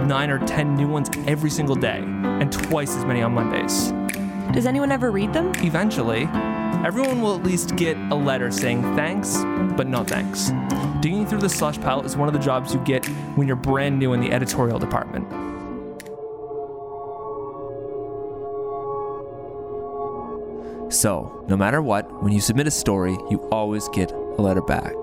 nine 0.08 0.30
or 0.30 0.40
ten 0.46 0.76
new 0.76 0.88
ones 0.88 1.10
every 1.28 1.50
single 1.50 1.76
day, 1.76 2.00
and 2.00 2.52
twice 2.52 2.96
as 2.96 3.04
many 3.04 3.22
on 3.22 3.34
Mondays. 3.34 3.92
Does 4.54 4.66
anyone 4.66 4.94
ever 4.94 5.12
read 5.12 5.34
them? 5.34 5.52
Eventually, 5.58 6.24
everyone 6.86 7.22
will 7.22 7.36
at 7.36 7.44
least 7.44 7.76
get 7.76 7.98
a 7.98 8.16
letter 8.16 8.50
saying 8.50 8.82
thanks, 8.96 9.44
but 9.76 9.88
no 9.88 10.06
thanks. 10.06 10.52
Digging 11.02 11.26
through 11.26 11.40
the 11.40 11.50
slush 11.50 11.80
pile 11.82 12.02
is 12.04 12.16
one 12.16 12.30
of 12.30 12.34
the 12.34 12.40
jobs 12.40 12.74
you 12.74 12.80
get 12.86 13.06
when 13.36 13.46
you're 13.46 13.58
brand 13.58 14.00
new 14.00 14.14
in 14.14 14.22
the 14.22 14.32
editorial 14.32 14.80
department. 14.80 15.28
So, 20.90 21.46
no 21.50 21.58
matter 21.58 21.82
what, 21.82 22.24
when 22.24 22.32
you 22.32 22.40
submit 22.40 22.68
a 22.68 22.72
story, 22.72 23.12
you 23.30 23.40
always 23.52 23.88
get 23.90 24.12
a 24.12 24.42
letter 24.42 24.62
back. 24.62 24.94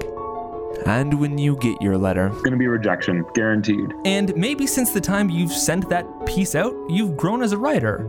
And 0.87 1.19
when 1.21 1.39
you 1.39 1.57
get 1.57 1.81
your 1.81 1.97
letter, 1.99 2.29
It's 2.33 2.43
gonna 2.43 2.57
be 2.57 2.67
rejection, 2.69 3.25
guaranteed. 3.35 3.93
and 4.05 4.35
maybe 4.37 4.67
since 4.67 4.93
the 4.93 5.01
time 5.01 5.31
you've 5.31 5.53
sent 5.53 5.89
that 5.91 6.07
piece 6.27 6.55
out, 6.55 6.75
you've 6.89 7.17
grown 7.17 7.43
as 7.43 7.53
a 7.53 7.59
writer. 7.59 8.09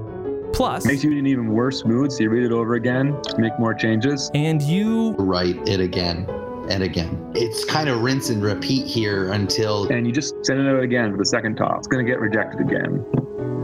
Plus, 0.53 0.85
Makes 0.85 1.03
you 1.03 1.11
in 1.11 1.17
an 1.17 1.27
even 1.27 1.47
worse 1.49 1.83
mood, 1.85 2.11
so 2.11 2.23
you 2.23 2.29
read 2.29 2.43
it 2.43 2.51
over 2.51 2.75
again, 2.75 3.15
make 3.37 3.57
more 3.59 3.73
changes. 3.73 4.31
and 4.33 4.61
you 4.61 5.13
Write 5.17 5.67
it 5.67 5.79
again 5.81 6.25
and 6.69 6.81
again. 6.81 7.31
It's 7.35 7.63
kind 7.65 7.89
of 7.89 8.01
rinse 8.01 8.29
and 8.29 8.41
repeat 8.41 8.87
here 8.87 9.31
until 9.33 9.87
And 9.91 10.07
you 10.07 10.13
just 10.13 10.33
send 10.45 10.59
it 10.61 10.67
out 10.67 10.81
again 10.81 11.11
for 11.11 11.17
the 11.17 11.25
second 11.25 11.55
top. 11.57 11.77
It's 11.79 11.87
gonna 11.87 12.03
get 12.05 12.19
rejected 12.19 12.61
again. 12.61 13.05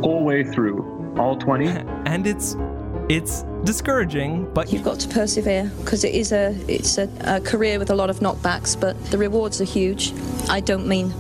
Whole 0.04 0.24
way 0.24 0.44
through. 0.44 1.14
All 1.18 1.36
20. 1.38 1.68
and 2.06 2.28
it's 2.28 2.56
it's 3.16 3.44
discouraging, 3.66 4.52
but 4.54 4.72
You've 4.72 4.84
got 4.84 5.00
to 5.02 5.08
persevere 5.10 5.70
because 5.80 6.04
it 6.04 6.16
is 6.16 6.32
a 6.32 6.56
it's 6.68 6.98
a, 6.98 7.10
a 7.22 7.42
career 7.42 7.78
with 7.78 7.90
a 7.90 7.96
lot 7.96 8.10
of 8.10 8.20
knockbacks, 8.20 8.80
but 8.80 8.96
the 9.12 9.18
rewards 9.18 9.60
are 9.60 9.66
huge. 9.66 10.14
I 10.50 10.62
don't 10.62 10.88
mean 10.88 11.14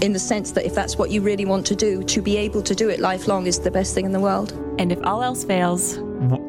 in 0.00 0.12
the 0.12 0.18
sense 0.18 0.52
that 0.52 0.66
if 0.66 0.74
that's 0.74 0.96
what 0.96 1.10
you 1.10 1.20
really 1.22 1.44
want 1.44 1.64
to 1.66 1.74
do, 1.74 2.02
to 2.04 2.20
be 2.20 2.36
able 2.36 2.62
to 2.62 2.74
do 2.74 2.88
it 2.88 3.00
lifelong 3.00 3.46
is 3.46 3.58
the 3.60 3.70
best 3.70 3.94
thing 3.94 4.04
in 4.04 4.12
the 4.12 4.20
world. 4.20 4.52
And 4.78 4.92
if 4.92 5.02
all 5.04 5.22
else 5.22 5.44
fails, 5.44 5.98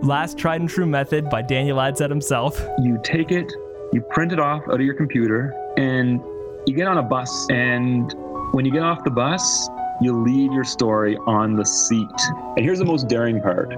last 0.03 0.37
tried 0.37 0.61
and 0.61 0.69
true 0.69 0.85
method 0.85 1.29
by 1.29 1.41
Daniel 1.41 1.79
Adset 1.79 2.09
himself. 2.09 2.61
You 2.79 2.99
take 3.03 3.31
it, 3.31 3.51
you 3.93 4.01
print 4.01 4.33
it 4.33 4.39
off 4.39 4.63
out 4.67 4.75
of 4.75 4.81
your 4.81 4.95
computer, 4.95 5.53
and 5.77 6.21
you 6.65 6.75
get 6.75 6.87
on 6.87 6.97
a 6.97 7.03
bus. 7.03 7.47
And 7.49 8.13
when 8.53 8.65
you 8.65 8.71
get 8.71 8.83
off 8.83 9.03
the 9.03 9.11
bus, 9.11 9.69
you 10.01 10.23
leave 10.23 10.51
your 10.51 10.63
story 10.63 11.17
on 11.27 11.55
the 11.55 11.65
seat. 11.65 12.07
And 12.55 12.59
here's 12.59 12.79
the 12.79 12.85
most 12.85 13.07
daring 13.07 13.41
part 13.41 13.71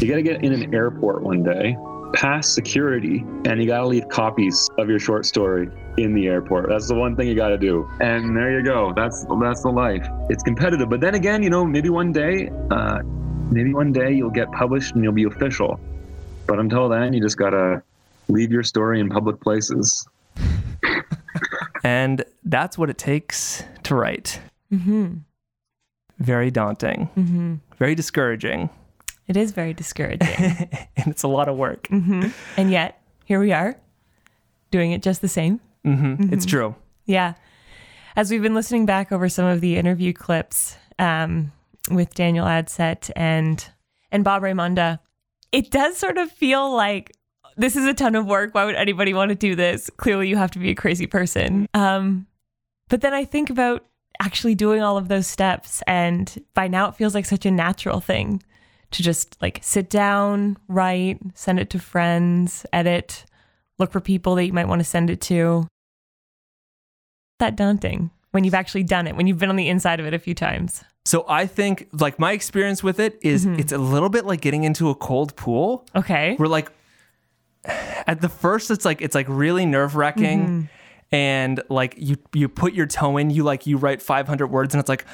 you 0.00 0.08
got 0.08 0.16
to 0.16 0.22
get 0.22 0.44
in 0.44 0.52
an 0.52 0.72
airport 0.74 1.22
one 1.22 1.42
day, 1.42 1.76
pass 2.12 2.48
security, 2.48 3.24
and 3.44 3.60
you 3.60 3.66
got 3.66 3.80
to 3.80 3.86
leave 3.86 4.08
copies 4.08 4.68
of 4.78 4.88
your 4.88 4.98
short 4.98 5.26
story 5.26 5.68
in 5.98 6.14
the 6.14 6.28
airport. 6.28 6.68
That's 6.68 6.88
the 6.88 6.94
one 6.94 7.16
thing 7.16 7.28
you 7.28 7.34
got 7.34 7.48
to 7.48 7.58
do. 7.58 7.88
And 8.00 8.36
there 8.36 8.58
you 8.58 8.64
go. 8.64 8.92
That's 8.94 9.26
that's 9.40 9.62
the 9.62 9.70
life. 9.70 10.06
It's 10.30 10.42
competitive, 10.42 10.88
but 10.88 11.00
then 11.00 11.14
again, 11.14 11.42
you 11.42 11.50
know, 11.50 11.64
maybe 11.64 11.90
one 11.90 12.12
day, 12.12 12.50
uh, 12.70 13.00
maybe 13.50 13.74
one 13.74 13.92
day 13.92 14.12
you'll 14.12 14.30
get 14.30 14.50
published 14.52 14.94
and 14.94 15.02
you'll 15.02 15.12
be 15.12 15.24
official. 15.24 15.80
But 16.46 16.58
until 16.58 16.88
then, 16.88 17.12
you 17.12 17.20
just 17.20 17.36
gotta 17.36 17.82
leave 18.28 18.50
your 18.52 18.62
story 18.62 19.00
in 19.00 19.08
public 19.08 19.40
places. 19.40 20.06
And 21.84 22.24
that's 22.44 22.78
what 22.78 22.90
it 22.90 22.98
takes 22.98 23.64
to 23.84 23.94
write. 23.94 24.40
mm-hmm. 24.72 25.14
Very 26.18 26.50
daunting, 26.50 27.08
Mm-hmm. 27.16 27.54
very 27.78 27.94
discouraging, 27.94 28.70
it 29.28 29.36
is 29.36 29.52
very 29.52 29.72
discouraging. 29.74 30.28
and 30.96 31.06
it's 31.08 31.22
a 31.22 31.28
lot 31.28 31.48
of 31.48 31.56
work. 31.56 31.86
hmm 31.88 32.28
And 32.56 32.70
yet, 32.70 33.00
here 33.24 33.40
we 33.40 33.52
are, 33.52 33.76
doing 34.70 34.92
it 34.92 35.02
just 35.02 35.20
the 35.20 35.28
same. 35.28 35.60
hmm 35.84 36.14
It's 36.32 36.46
Mhm. 36.46 36.50
true. 36.50 36.74
Yeah. 37.06 37.34
As 38.14 38.30
we've 38.30 38.42
been 38.42 38.54
listening 38.54 38.84
back 38.86 39.10
over 39.10 39.28
some 39.28 39.46
of 39.46 39.60
the 39.60 39.76
interview 39.76 40.12
clips 40.12 40.76
um, 40.98 41.50
with 41.90 42.14
Daniel 42.14 42.46
Adset 42.46 43.10
and 43.16 43.66
and 44.10 44.22
Bob 44.22 44.42
Raymonda, 44.42 44.98
it 45.52 45.70
does 45.70 45.96
sort 45.96 46.18
of 46.18 46.30
feel 46.30 46.70
like 46.74 47.12
this 47.56 47.74
is 47.76 47.86
a 47.86 47.94
ton 47.94 48.14
of 48.14 48.26
work. 48.26 48.54
Why 48.54 48.64
would 48.66 48.74
anybody 48.74 49.14
want 49.14 49.30
to 49.30 49.34
do 49.34 49.54
this? 49.56 49.88
Clearly, 49.96 50.28
you 50.28 50.36
have 50.36 50.50
to 50.52 50.58
be 50.58 50.70
a 50.70 50.74
crazy 50.74 51.06
person. 51.06 51.66
Um, 51.74 52.26
but 52.90 53.00
then 53.00 53.14
I 53.14 53.24
think 53.24 53.48
about 53.50 53.84
actually 54.20 54.54
doing 54.54 54.82
all 54.82 54.96
of 54.96 55.08
those 55.08 55.26
steps, 55.26 55.82
and 55.86 56.42
by 56.54 56.68
now 56.68 56.88
it 56.88 56.96
feels 56.96 57.14
like 57.14 57.24
such 57.26 57.46
a 57.46 57.50
natural 57.50 58.00
thing 58.00 58.42
to 58.92 59.02
just 59.02 59.36
like 59.40 59.58
sit 59.62 59.88
down, 59.90 60.56
write, 60.68 61.18
send 61.34 61.58
it 61.58 61.70
to 61.70 61.78
friends, 61.78 62.66
edit, 62.72 63.24
look 63.78 63.90
for 63.90 64.00
people 64.00 64.34
that 64.34 64.44
you 64.44 64.52
might 64.52 64.68
want 64.68 64.80
to 64.80 64.84
send 64.84 65.08
it 65.10 65.20
to 65.22 65.66
that 67.38 67.56
daunting 67.56 68.10
when 68.30 68.44
you've 68.44 68.54
actually 68.54 68.82
done 68.84 69.06
it, 69.06 69.16
when 69.16 69.26
you've 69.26 69.38
been 69.38 69.48
on 69.50 69.56
the 69.56 69.68
inside 69.68 70.00
of 70.00 70.06
it 70.06 70.14
a 70.14 70.18
few 70.18 70.34
times. 70.34 70.84
So 71.04 71.24
I 71.28 71.46
think 71.46 71.88
like 71.92 72.18
my 72.18 72.32
experience 72.32 72.82
with 72.82 73.00
it 73.00 73.18
is 73.22 73.44
it's 73.44 73.72
a 73.72 73.78
little 73.78 74.08
bit 74.08 74.24
like 74.24 74.40
getting 74.40 74.62
into 74.64 74.88
a 74.90 74.94
cold 74.94 75.34
pool. 75.36 75.84
Okay. 75.96 76.36
We're 76.38 76.46
like 76.46 76.70
at 77.64 78.20
the 78.20 78.28
first 78.28 78.70
it's 78.70 78.84
like 78.84 79.02
it's 79.02 79.14
like 79.14 79.26
really 79.28 79.66
nerve-wracking 79.66 80.46
Mhm. 80.46 80.68
And 81.12 81.62
like 81.68 81.94
you 81.98 82.16
you 82.32 82.48
put 82.48 82.72
your 82.72 82.86
toe 82.86 83.16
in, 83.18 83.30
you 83.30 83.44
like 83.44 83.66
you 83.66 83.76
write 83.76 84.02
500 84.02 84.46
words 84.48 84.74
and 84.74 84.80
it's 84.80 84.88
like, 84.88 85.04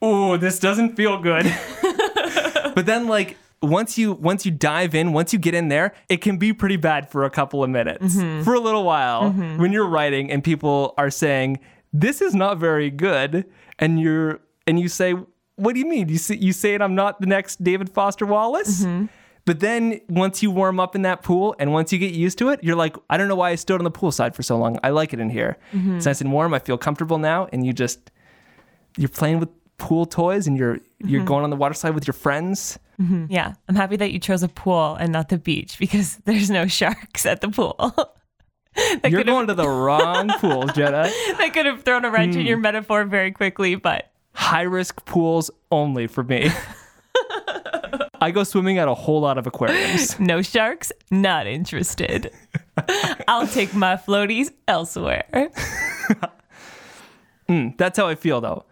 "Oh, 0.00 0.36
this 0.36 0.58
doesn't 0.58 0.96
feel 0.96 1.20
good." 1.20 1.44
but 2.74 2.86
then 2.86 3.06
like 3.08 3.36
once 3.62 3.98
you 3.98 4.12
once 4.12 4.46
you 4.46 4.50
dive 4.52 4.94
in, 4.94 5.12
once 5.12 5.32
you 5.32 5.38
get 5.38 5.54
in 5.54 5.68
there, 5.68 5.92
it 6.08 6.18
can 6.22 6.38
be 6.38 6.52
pretty 6.52 6.76
bad 6.76 7.10
for 7.10 7.24
a 7.24 7.30
couple 7.30 7.62
of 7.62 7.68
minutes. 7.68 8.16
Mhm. 8.16 8.42
For 8.44 8.54
a 8.54 8.60
little 8.60 8.84
while 8.84 9.32
Mhm. 9.32 9.58
when 9.58 9.72
you're 9.72 9.86
writing 9.88 10.30
and 10.30 10.42
people 10.42 10.94
are 10.96 11.10
saying, 11.10 11.58
"This 11.92 12.22
is 12.22 12.34
not 12.34 12.58
very 12.58 12.88
good." 12.90 13.44
And 13.78 14.00
you're 14.00 14.40
and 14.66 14.78
you 14.78 14.88
say, 14.88 15.14
"What 15.56 15.74
do 15.74 15.80
you 15.80 15.86
mean? 15.86 16.08
You 16.08 16.18
say 16.18 16.36
you 16.36 16.52
saying 16.52 16.80
I'm 16.80 16.94
not 16.94 17.20
the 17.20 17.26
next 17.26 17.62
David 17.62 17.90
Foster 17.90 18.24
Wallace?" 18.24 18.86
But 19.50 19.58
then 19.58 20.00
once 20.08 20.44
you 20.44 20.50
warm 20.52 20.78
up 20.78 20.94
in 20.94 21.02
that 21.02 21.24
pool 21.24 21.56
and 21.58 21.72
once 21.72 21.92
you 21.92 21.98
get 21.98 22.14
used 22.14 22.38
to 22.38 22.50
it, 22.50 22.62
you're 22.62 22.76
like, 22.76 22.94
I 23.10 23.16
don't 23.16 23.26
know 23.26 23.34
why 23.34 23.50
I 23.50 23.56
stood 23.56 23.80
on 23.80 23.84
the 23.84 23.90
poolside 23.90 24.36
for 24.36 24.44
so 24.44 24.56
long. 24.56 24.78
I 24.84 24.90
like 24.90 25.12
it 25.12 25.18
in 25.18 25.28
here. 25.28 25.56
Mhm. 25.72 25.96
It's 25.96 26.06
nice 26.06 26.20
and 26.20 26.30
warm. 26.32 26.54
I 26.54 26.60
feel 26.60 26.78
comfortable 26.78 27.18
now. 27.18 27.48
And 27.52 27.66
you 27.66 27.72
just 27.72 28.12
you're 28.96 29.08
playing 29.08 29.40
with 29.40 29.48
pool 29.76 30.06
toys 30.06 30.46
and 30.46 30.56
you're 30.56 30.78
you're 31.04 31.22
Mhm. 31.22 31.26
going 31.26 31.42
on 31.42 31.50
the 31.50 31.56
water 31.56 31.74
slide 31.74 31.94
with 31.96 32.06
your 32.06 32.14
friends. 32.14 32.78
Mhm. 33.02 33.26
Yeah. 33.28 33.54
I'm 33.68 33.74
happy 33.74 33.96
that 33.96 34.12
you 34.12 34.20
chose 34.20 34.44
a 34.44 34.48
pool 34.48 34.94
and 35.00 35.10
not 35.10 35.30
the 35.30 35.38
beach 35.38 35.80
because 35.80 36.16
there's 36.26 36.48
no 36.48 36.68
sharks 36.68 37.26
at 37.26 37.40
the 37.40 37.48
pool. 37.48 37.74
you're 39.08 39.24
going 39.24 39.48
to 39.48 39.54
the 39.54 39.68
wrong 39.68 40.28
pool, 40.38 40.66
Jenna. 40.68 41.10
that 41.38 41.50
could 41.52 41.66
have 41.66 41.82
thrown 41.82 42.04
a 42.04 42.10
wrench 42.10 42.36
in 42.36 42.42
Hmm. 42.42 42.46
your 42.46 42.58
metaphor 42.58 43.04
very 43.04 43.32
quickly, 43.32 43.74
but 43.74 44.06
High 44.32 44.62
risk 44.62 45.04
pools 45.06 45.50
only 45.72 46.06
for 46.06 46.22
me. 46.22 46.50
I 48.20 48.30
go 48.30 48.44
swimming 48.44 48.78
at 48.78 48.86
a 48.88 48.94
whole 48.94 49.20
lot 49.20 49.38
of 49.38 49.46
aquariums. 49.46 50.18
no 50.20 50.42
sharks, 50.42 50.92
not 51.10 51.46
interested. 51.46 52.30
I'll 53.28 53.46
take 53.46 53.74
my 53.74 53.96
floaties 53.96 54.50
elsewhere. 54.68 55.24
Mm, 57.48 57.76
that's 57.76 57.98
how 57.98 58.06
I 58.06 58.14
feel 58.14 58.40
though. 58.40 58.64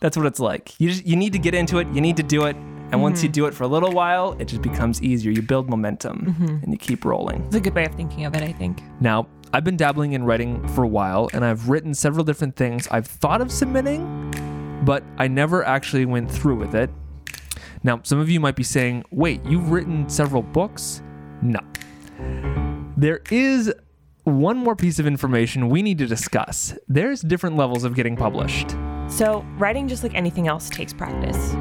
That's 0.00 0.16
what 0.16 0.24
it's 0.26 0.40
like. 0.40 0.78
You 0.80 0.88
just, 0.90 1.06
you 1.06 1.16
need 1.16 1.34
to 1.34 1.38
get 1.38 1.54
into 1.54 1.78
it. 1.78 1.86
You 1.88 2.00
need 2.00 2.16
to 2.16 2.22
do 2.22 2.44
it. 2.44 2.56
And 2.92 3.02
once 3.02 3.22
you 3.22 3.28
Mhm. 3.28 3.32
do 3.32 3.46
it 3.46 3.52
for 3.54 3.64
a 3.64 3.66
little 3.66 3.92
while, 3.92 4.34
it 4.38 4.46
just 4.46 4.62
becomes 4.62 5.02
easier. 5.02 5.30
You 5.32 5.42
build 5.42 5.68
momentum 5.68 6.34
Mhm. 6.38 6.62
and 6.62 6.72
you 6.72 6.78
keep 6.78 7.04
rolling. 7.04 7.42
It's 7.46 7.56
a 7.56 7.60
good 7.60 7.74
way 7.74 7.84
of 7.84 7.94
thinking 7.94 8.24
of 8.24 8.34
it, 8.34 8.42
I 8.42 8.52
think. 8.52 8.82
Now, 9.00 9.26
I've 9.52 9.64
been 9.64 9.76
dabbling 9.76 10.12
in 10.12 10.24
writing 10.24 10.66
for 10.68 10.82
a 10.82 10.88
while 10.88 11.28
and 11.34 11.44
I've 11.44 11.68
written 11.68 11.92
several 11.94 12.24
different 12.24 12.56
things 12.56 12.88
I've 12.90 13.06
thought 13.06 13.40
of 13.42 13.50
submitting, 13.52 14.80
but 14.84 15.02
I 15.18 15.28
never 15.28 15.62
actually 15.64 16.06
went 16.06 16.30
through 16.30 16.54
with 16.56 16.74
it. 16.74 16.90
Now, 17.86 18.00
some 18.02 18.18
of 18.18 18.28
you 18.28 18.40
might 18.40 18.56
be 18.56 18.64
saying, 18.64 19.04
wait, 19.12 19.40
you've 19.44 19.70
written 19.70 20.08
several 20.08 20.42
books? 20.42 21.02
No. 21.40 21.60
There 22.96 23.20
is 23.30 23.72
one 24.24 24.56
more 24.56 24.74
piece 24.74 24.98
of 24.98 25.06
information 25.06 25.68
we 25.68 25.82
need 25.82 25.98
to 25.98 26.06
discuss. 26.08 26.76
There's 26.88 27.20
different 27.20 27.56
levels 27.56 27.84
of 27.84 27.94
getting 27.94 28.16
published. 28.16 28.70
So, 29.06 29.46
writing, 29.56 29.86
just 29.86 30.02
like 30.02 30.16
anything 30.16 30.48
else, 30.48 30.68
takes 30.68 30.92
practice. 30.92 31.54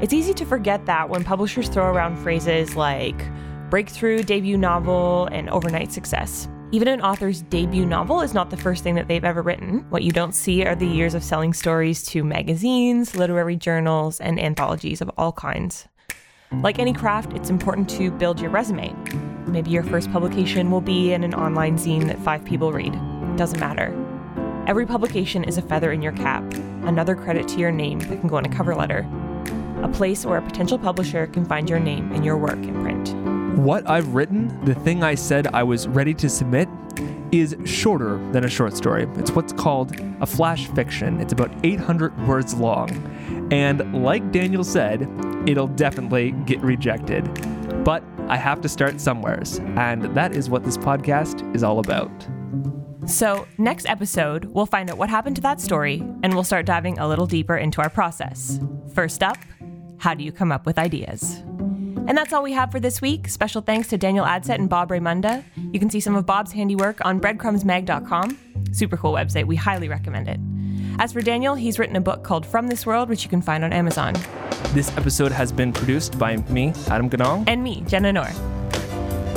It's 0.00 0.12
easy 0.12 0.34
to 0.34 0.44
forget 0.44 0.86
that 0.86 1.08
when 1.08 1.24
publishers 1.24 1.68
throw 1.68 1.86
around 1.86 2.16
phrases 2.18 2.76
like 2.76 3.20
breakthrough, 3.70 4.22
debut 4.22 4.56
novel, 4.56 5.26
and 5.32 5.50
overnight 5.50 5.90
success. 5.90 6.48
Even 6.74 6.88
an 6.88 7.02
author's 7.02 7.42
debut 7.42 7.86
novel 7.86 8.20
is 8.20 8.34
not 8.34 8.50
the 8.50 8.56
first 8.56 8.82
thing 8.82 8.96
that 8.96 9.06
they've 9.06 9.22
ever 9.22 9.42
written. 9.42 9.88
What 9.90 10.02
you 10.02 10.10
don't 10.10 10.34
see 10.34 10.66
are 10.66 10.74
the 10.74 10.88
years 10.88 11.14
of 11.14 11.22
selling 11.22 11.52
stories 11.52 12.02
to 12.06 12.24
magazines, 12.24 13.14
literary 13.14 13.54
journals, 13.54 14.18
and 14.18 14.40
anthologies 14.40 15.00
of 15.00 15.08
all 15.16 15.30
kinds. 15.30 15.86
Like 16.62 16.80
any 16.80 16.92
craft, 16.92 17.32
it's 17.32 17.48
important 17.48 17.88
to 17.90 18.10
build 18.10 18.40
your 18.40 18.50
resume. 18.50 18.92
Maybe 19.46 19.70
your 19.70 19.84
first 19.84 20.10
publication 20.10 20.72
will 20.72 20.80
be 20.80 21.12
in 21.12 21.22
an 21.22 21.32
online 21.32 21.78
zine 21.78 22.08
that 22.08 22.18
five 22.18 22.44
people 22.44 22.72
read. 22.72 22.98
Doesn't 23.36 23.60
matter. 23.60 23.94
Every 24.66 24.84
publication 24.84 25.44
is 25.44 25.58
a 25.58 25.62
feather 25.62 25.92
in 25.92 26.02
your 26.02 26.10
cap, 26.14 26.42
another 26.86 27.14
credit 27.14 27.46
to 27.50 27.60
your 27.60 27.70
name 27.70 28.00
that 28.00 28.18
can 28.18 28.28
go 28.28 28.34
on 28.34 28.46
a 28.46 28.52
cover 28.52 28.74
letter, 28.74 29.06
a 29.84 29.88
place 29.88 30.26
where 30.26 30.38
a 30.38 30.42
potential 30.42 30.80
publisher 30.80 31.28
can 31.28 31.44
find 31.44 31.70
your 31.70 31.78
name 31.78 32.10
and 32.10 32.24
your 32.24 32.36
work 32.36 32.58
in 32.58 32.82
print. 32.82 33.43
What 33.56 33.88
I've 33.88 34.14
written, 34.14 34.64
the 34.64 34.74
thing 34.74 35.04
I 35.04 35.14
said 35.14 35.46
I 35.54 35.62
was 35.62 35.86
ready 35.86 36.12
to 36.14 36.28
submit, 36.28 36.68
is 37.30 37.56
shorter 37.64 38.18
than 38.32 38.44
a 38.44 38.48
short 38.48 38.76
story. 38.76 39.06
It's 39.16 39.30
what's 39.30 39.52
called 39.52 39.94
a 40.20 40.26
flash 40.26 40.66
fiction. 40.68 41.20
It's 41.20 41.32
about 41.32 41.52
800 41.64 42.26
words 42.26 42.54
long. 42.54 42.90
And 43.52 44.02
like 44.04 44.32
Daniel 44.32 44.64
said, 44.64 45.08
it'll 45.46 45.68
definitely 45.68 46.32
get 46.46 46.60
rejected. 46.62 47.24
But 47.84 48.02
I 48.26 48.36
have 48.36 48.60
to 48.62 48.68
start 48.68 49.00
somewheres, 49.00 49.60
and 49.76 50.02
that 50.16 50.34
is 50.34 50.50
what 50.50 50.64
this 50.64 50.76
podcast 50.76 51.54
is 51.54 51.62
all 51.62 51.78
about. 51.78 52.10
So, 53.06 53.46
next 53.56 53.86
episode, 53.86 54.46
we'll 54.46 54.66
find 54.66 54.90
out 54.90 54.98
what 54.98 55.10
happened 55.10 55.36
to 55.36 55.42
that 55.42 55.60
story 55.60 56.00
and 56.22 56.34
we'll 56.34 56.42
start 56.42 56.66
diving 56.66 56.98
a 56.98 57.06
little 57.06 57.26
deeper 57.26 57.56
into 57.56 57.80
our 57.80 57.90
process. 57.90 58.58
First 58.94 59.22
up, 59.22 59.36
how 59.98 60.12
do 60.14 60.24
you 60.24 60.32
come 60.32 60.50
up 60.50 60.66
with 60.66 60.76
ideas? 60.78 61.43
And 62.06 62.18
that's 62.18 62.32
all 62.32 62.42
we 62.42 62.52
have 62.52 62.70
for 62.70 62.80
this 62.80 63.00
week. 63.00 63.28
Special 63.28 63.62
thanks 63.62 63.88
to 63.88 63.96
Daniel 63.96 64.26
Adset 64.26 64.60
and 64.60 64.68
Bob 64.68 64.90
Raymonda. 64.90 65.42
You 65.72 65.80
can 65.80 65.88
see 65.88 66.00
some 66.00 66.14
of 66.14 66.26
Bob's 66.26 66.52
handiwork 66.52 67.04
on 67.04 67.18
breadcrumbsmag.com. 67.18 68.38
Super 68.72 68.96
cool 68.96 69.12
website. 69.12 69.46
We 69.46 69.56
highly 69.56 69.88
recommend 69.88 70.28
it. 70.28 70.38
As 70.98 71.12
for 71.12 71.22
Daniel, 71.22 71.54
he's 71.54 71.78
written 71.78 71.96
a 71.96 72.00
book 72.00 72.22
called 72.22 72.44
From 72.44 72.68
This 72.68 72.84
World, 72.84 73.08
which 73.08 73.24
you 73.24 73.30
can 73.30 73.40
find 73.40 73.64
on 73.64 73.72
Amazon. 73.72 74.14
This 74.72 74.94
episode 74.96 75.32
has 75.32 75.50
been 75.50 75.72
produced 75.72 76.18
by 76.18 76.36
me, 76.36 76.72
Adam 76.88 77.08
Ganong. 77.08 77.44
And 77.46 77.62
me, 77.62 77.82
Jenna 77.86 78.12
Nor. 78.12 78.28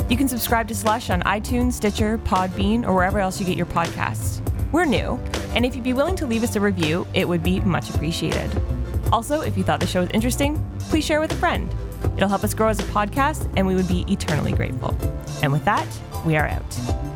You 0.08 0.16
can 0.16 0.28
subscribe 0.28 0.68
to 0.68 0.74
Slush 0.74 1.10
on 1.10 1.22
iTunes, 1.22 1.72
Stitcher, 1.72 2.18
Podbean, 2.18 2.86
or 2.86 2.94
wherever 2.94 3.18
else 3.18 3.40
you 3.40 3.46
get 3.46 3.56
your 3.56 3.66
podcasts. 3.66 4.40
We're 4.72 4.84
new, 4.84 5.18
and 5.54 5.64
if 5.66 5.74
you'd 5.74 5.84
be 5.84 5.94
willing 5.94 6.16
to 6.16 6.26
leave 6.26 6.42
us 6.42 6.56
a 6.56 6.60
review, 6.60 7.06
it 7.14 7.26
would 7.26 7.42
be 7.42 7.60
much 7.60 7.90
appreciated. 7.90 8.50
Also, 9.12 9.40
if 9.40 9.56
you 9.56 9.64
thought 9.64 9.80
the 9.80 9.86
show 9.86 10.00
was 10.00 10.10
interesting, 10.10 10.64
please 10.78 11.04
share 11.04 11.20
with 11.20 11.32
a 11.32 11.36
friend. 11.36 11.74
It'll 12.16 12.28
help 12.28 12.44
us 12.44 12.54
grow 12.54 12.68
as 12.68 12.78
a 12.78 12.84
podcast, 12.84 13.52
and 13.56 13.66
we 13.66 13.74
would 13.74 13.88
be 13.88 14.04
eternally 14.08 14.52
grateful. 14.52 14.96
And 15.42 15.52
with 15.52 15.64
that, 15.64 15.86
we 16.24 16.36
are 16.36 16.46
out. 16.46 17.07